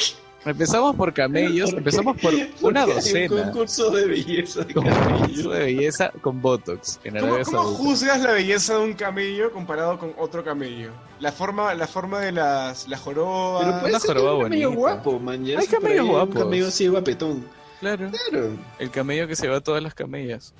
[0.45, 3.35] Empezamos por camellos, empezamos por una docena.
[3.35, 8.31] Un concurso de belleza de Concurso de belleza con Botox en ¿Cómo, cómo juzgas la
[8.33, 10.91] belleza de un camello comparado con otro camello?
[11.19, 13.59] La forma, la forma de las, la joroba.
[13.61, 15.45] Pero puede Una ser joroba un camello guapo, man.
[15.45, 16.35] ya Hay camellos guapos.
[16.35, 17.45] Un camello así guapetón.
[17.79, 20.53] Claro, Claro, el camello que se va a todas las camellas.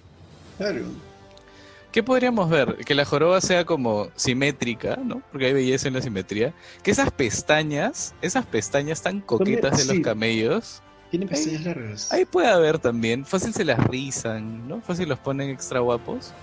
[0.58, 0.82] claro.
[1.96, 2.76] ¿Qué podríamos ver?
[2.84, 5.22] Que la joroba sea como simétrica, ¿no?
[5.32, 6.54] Porque hay belleza en la simetría.
[6.84, 9.88] Que esas pestañas, esas pestañas tan coquetas de sí.
[9.94, 12.12] los camellos, Tiene pestañas largas.
[12.12, 13.24] ahí puede haber también.
[13.24, 14.82] Fácil se las rizan, ¿no?
[14.82, 16.34] Fácil los ponen extra guapos.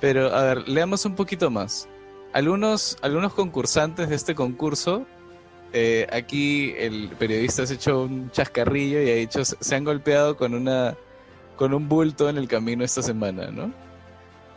[0.00, 1.88] Pero, a ver, leamos un poquito más.
[2.32, 5.04] Algunos, algunos concursantes de este concurso,
[5.72, 10.36] eh, aquí el periodista se ha hecho un chascarrillo y ha dicho, se han golpeado
[10.36, 10.96] con una
[11.56, 13.87] con un bulto en el camino esta semana, ¿no?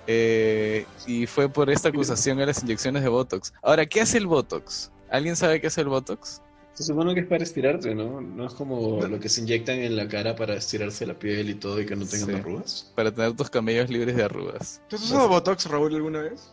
[0.07, 3.53] Eh, y fue por esta acusación a las inyecciones de Botox.
[3.61, 4.91] Ahora, ¿qué hace el Botox?
[5.09, 6.41] ¿Alguien sabe qué hace el Botox?
[6.73, 8.21] Se supone que es para estirarte, ¿no?
[8.21, 11.55] No es como lo que se inyectan en la cara para estirarse la piel y
[11.55, 12.35] todo y que no tengan Sí.
[12.35, 12.91] arrugas.
[12.95, 14.81] Para tener tus camellos libres de arrugas.
[14.87, 16.49] ¿Tú has usado Botox, Raúl, alguna vez?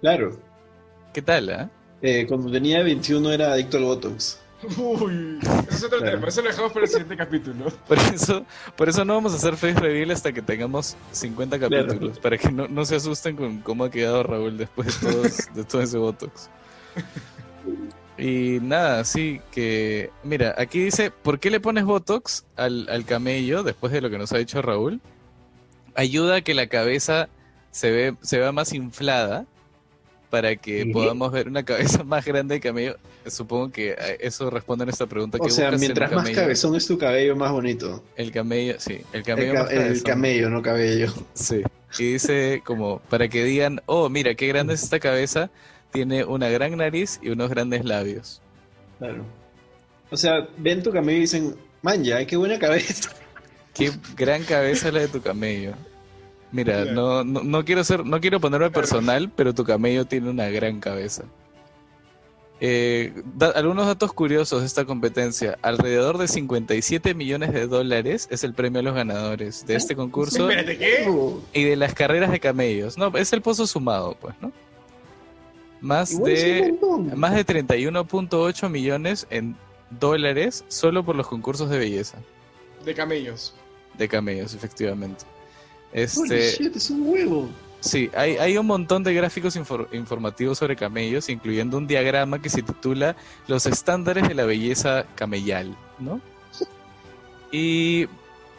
[0.00, 0.38] Claro.
[1.14, 1.70] ¿Qué tal, ah?
[2.02, 4.38] Eh, cuando tenía 21 era adicto al Botox.
[4.78, 5.38] Uy,
[5.68, 6.16] ese es otro Claro.
[6.16, 6.28] tema.
[6.28, 7.64] Eso lo dejamos para el siguiente capítulo.
[7.88, 8.46] Por eso,
[8.76, 11.86] por eso no vamos a hacer face reveal hasta que tengamos 50 Claro.
[11.88, 15.48] capítulos, para que no, no se asusten con cómo ha quedado Raúl después de, todos-
[15.54, 16.48] de todo ese Botox.
[18.18, 20.10] Y nada, sí, que...
[20.22, 24.18] Mira, aquí dice, ¿por qué le pones Botox al, al camello después de lo que
[24.18, 25.00] nos ha dicho Raúl?
[25.94, 27.28] Ayuda a que la cabeza
[27.70, 29.46] se, ve, se vea más inflada
[30.32, 32.96] para que podamos ver una cabeza más grande de camello.
[33.26, 35.36] Supongo que a eso responde a esta pregunta.
[35.38, 38.02] O ¿qué sea, mientras más cabezón es tu cabello, más bonito.
[38.16, 41.12] El camello, sí, el El, camello ca- el camello, no cabello.
[41.34, 41.60] Sí.
[41.98, 45.50] Y dice como para que digan, oh, mira, qué grande es esta cabeza,
[45.92, 48.40] tiene una gran nariz y unos grandes labios.
[48.98, 49.26] Claro.
[50.10, 53.10] O sea, ven tu camello y dicen, man, ya, qué buena cabeza.
[53.74, 55.74] Qué gran cabeza es la de tu camello.
[56.52, 60.48] Mira, no, no, no quiero ser, no quiero ponerme personal, pero tu camello tiene una
[60.50, 61.24] gran cabeza.
[62.64, 65.58] Eh, da- algunos datos curiosos de esta competencia.
[65.62, 70.48] Alrededor de 57 millones de dólares es el premio a los ganadores de este concurso
[70.48, 71.04] Espérate, ¿qué?
[71.54, 72.96] Y de las carreras de camellos.
[72.96, 74.52] No, es el pozo sumado, pues, ¿no?
[75.80, 79.56] Más igual de más de 31.8 millones en
[79.98, 82.18] dólares solo por los concursos de belleza
[82.84, 83.54] De camellos.
[83.98, 85.24] de camellos, efectivamente.
[85.92, 87.48] Holy Este, shit, es un huevo.
[87.80, 92.48] sí, hay, hay un montón de gráficos infor- informativos sobre camellos, incluyendo un diagrama que
[92.48, 93.16] se titula
[93.46, 96.20] Los estándares de la belleza camellal, ¿no?
[97.50, 98.06] Y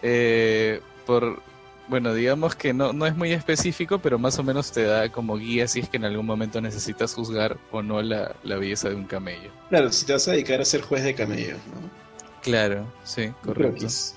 [0.04, 1.42] eh, por,
[1.88, 5.38] bueno, digamos que no, no es muy específico, pero más o menos te da como
[5.38, 8.96] guía si es que en algún momento necesitas juzgar o no la, la belleza de
[8.96, 9.50] un camello.
[9.70, 11.90] Claro, si te vas a dedicar a ser juez de camellos, ¿no?
[12.44, 13.72] Claro, sí, correcto.
[13.80, 14.16] Croquis.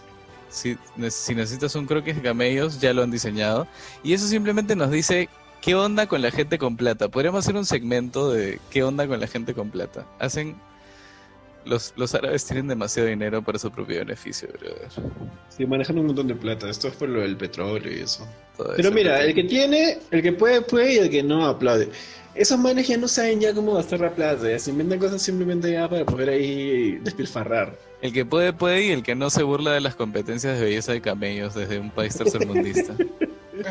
[0.56, 3.68] Si, ne- si necesitas un croquis de camellos, ya lo han diseñado.
[4.02, 5.28] Y eso simplemente nos dice
[5.60, 7.08] qué onda con la gente con plata.
[7.08, 10.06] Podríamos hacer un segmento de qué onda con la gente con plata.
[10.18, 10.56] Hacen.
[11.66, 14.88] Los, los árabes tienen demasiado dinero para su propio beneficio, brother.
[15.48, 16.70] Sí, manejan un montón de plata.
[16.70, 18.26] Esto es por lo del petróleo y eso.
[18.56, 21.90] Todo Pero mira, el que tiene, el que puede, puede y el que no aplaude.
[22.36, 24.48] Esos manes ya no saben ya cómo gastar la plata.
[24.48, 27.76] Ya se inventan cosas simplemente ya para poder ahí despilfarrar.
[28.02, 30.92] El que puede, puede y el que no se burla de las competencias de belleza
[30.92, 32.94] de camellos desde un país tercermundista.
[33.56, 33.66] un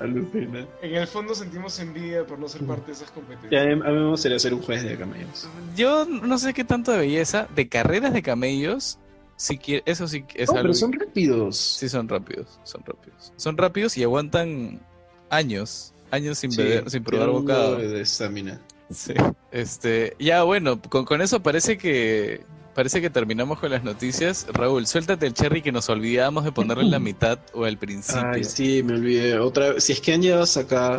[0.00, 0.66] Alucina.
[0.80, 3.62] En el fondo sentimos envidia por no ser parte de esas competencias.
[3.62, 5.46] a mí a mí me gustaría ser un juez de camellos.
[5.76, 8.98] Yo no sé qué tanto de belleza, de carreras de camellos,
[9.36, 11.56] si quiere, eso sí es No, algo pero que- son rápidos.
[11.58, 13.32] Sí, son rápidos, son rápidos.
[13.36, 14.80] Son rápidos y aguantan
[15.28, 17.76] años, años sin Sí, beber, sin probar bocado.
[17.76, 18.60] de estamina.
[18.90, 19.14] Sí.
[19.50, 22.40] Este, ya bueno, con, con eso parece que
[22.74, 24.46] parece que terminamos con las noticias.
[24.52, 28.30] Raúl, suéltate el cherry que nos olvidamos de ponerlo en la mitad o al principio.
[28.32, 29.38] Ay, sí, me olvidé.
[29.38, 29.84] Otra vez.
[29.84, 30.96] Si es que han llegado hasta acá,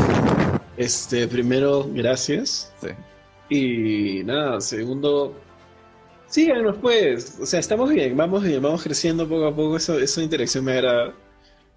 [0.78, 2.71] este, primero, gracias.
[2.82, 2.89] Sí.
[3.49, 5.39] Y nada, segundo,
[6.28, 7.38] síganos pues.
[7.41, 9.78] O sea, estamos bien, vamos bien, vamos creciendo poco a poco.
[9.78, 11.13] Eso, esa interacción me agrada.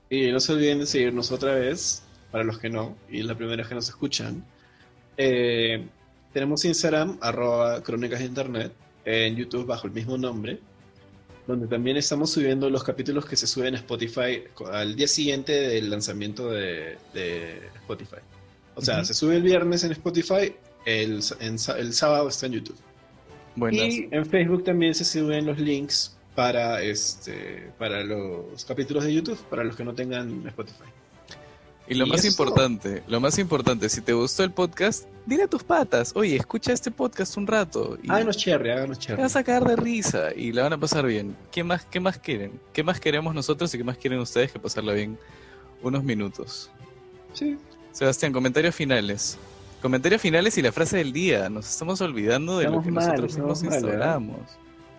[0.09, 3.59] Y no se olviden de seguirnos otra vez, para los que no, y la primera
[3.59, 4.45] vez que nos escuchan.
[5.17, 5.85] Eh,
[6.33, 8.73] tenemos Instagram, arroba crónicas de internet,
[9.07, 10.59] en YouTube bajo el mismo nombre,
[11.47, 15.89] donde también estamos subiendo los capítulos que se suben a Spotify al día siguiente del
[15.89, 18.17] lanzamiento de, de Spotify.
[18.75, 20.55] O sea, se sube el viernes en Spotify,
[20.85, 22.77] el, en el sábado está en YouTube.
[23.55, 23.95] Buenas.
[23.95, 29.39] Y en Facebook también se suben los links para este para los capítulos de YouTube,
[29.49, 30.85] para los que no tengan Spotify.
[31.89, 35.45] Y lo Y más eso importante, lo más importante, si te gustó el podcast, dile
[35.45, 39.23] a tus patas, oye, escucha este podcast un rato y Háganos cherry, háganos te cherry.
[39.23, 41.37] vas a caer de risa y la van a pasar bien.
[41.53, 42.61] ¿Qué más, qué más quieren?
[42.73, 45.17] ¿Qué más queremos nosotros y qué más quieren ustedes que pasarla bien
[45.83, 46.71] unos minutos?
[47.33, 47.57] Sí.
[47.93, 49.39] Sebastián, comentarios finales.
[49.81, 51.49] Comentarios finales y la frase del día.
[51.49, 54.41] Nos estamos olvidando de lo que mal, nosotros mismos estamos mal, instauramos.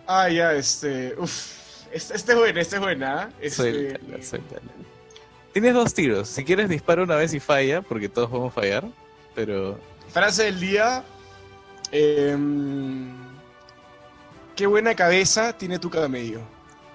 [0.06, 1.14] Ah, ya, este.
[1.18, 1.68] Uf.
[1.92, 3.30] Este, este es buena, este es buena.
[3.40, 4.60] Este, Suéltala, suéltala.
[5.60, 6.28] Tienes dos tiros.
[6.28, 8.84] Si quieres dispara una vez y falla, porque todos podemos fallar.
[9.34, 9.76] Pero
[10.08, 11.02] Frase del día.
[11.90, 13.08] em,
[14.54, 16.42] qué buena cabeza tiene tu camello.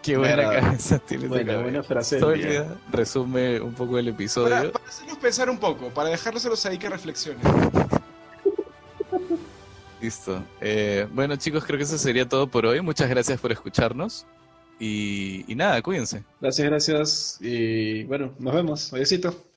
[0.02, 1.62] qué buena cabeza tiene tu Buena, cabeza.
[1.64, 2.44] buena frase del día.
[2.64, 4.50] Sólida, resume un poco el episodio.
[4.56, 7.42] Para, para hacerlos pensar un poco, para dejárselos ahí que reflexionen.
[10.00, 10.42] Listo.
[10.62, 12.80] Eh, bueno, chicos, creo que eso sería todo por hoy.
[12.80, 14.26] Muchas gracias por escucharnos.
[14.80, 16.24] Y, nada, cuídense.
[16.42, 17.38] Gracias, gracias.
[17.42, 18.94] Y bueno, nos vemos.
[18.94, 19.46] Adiósito.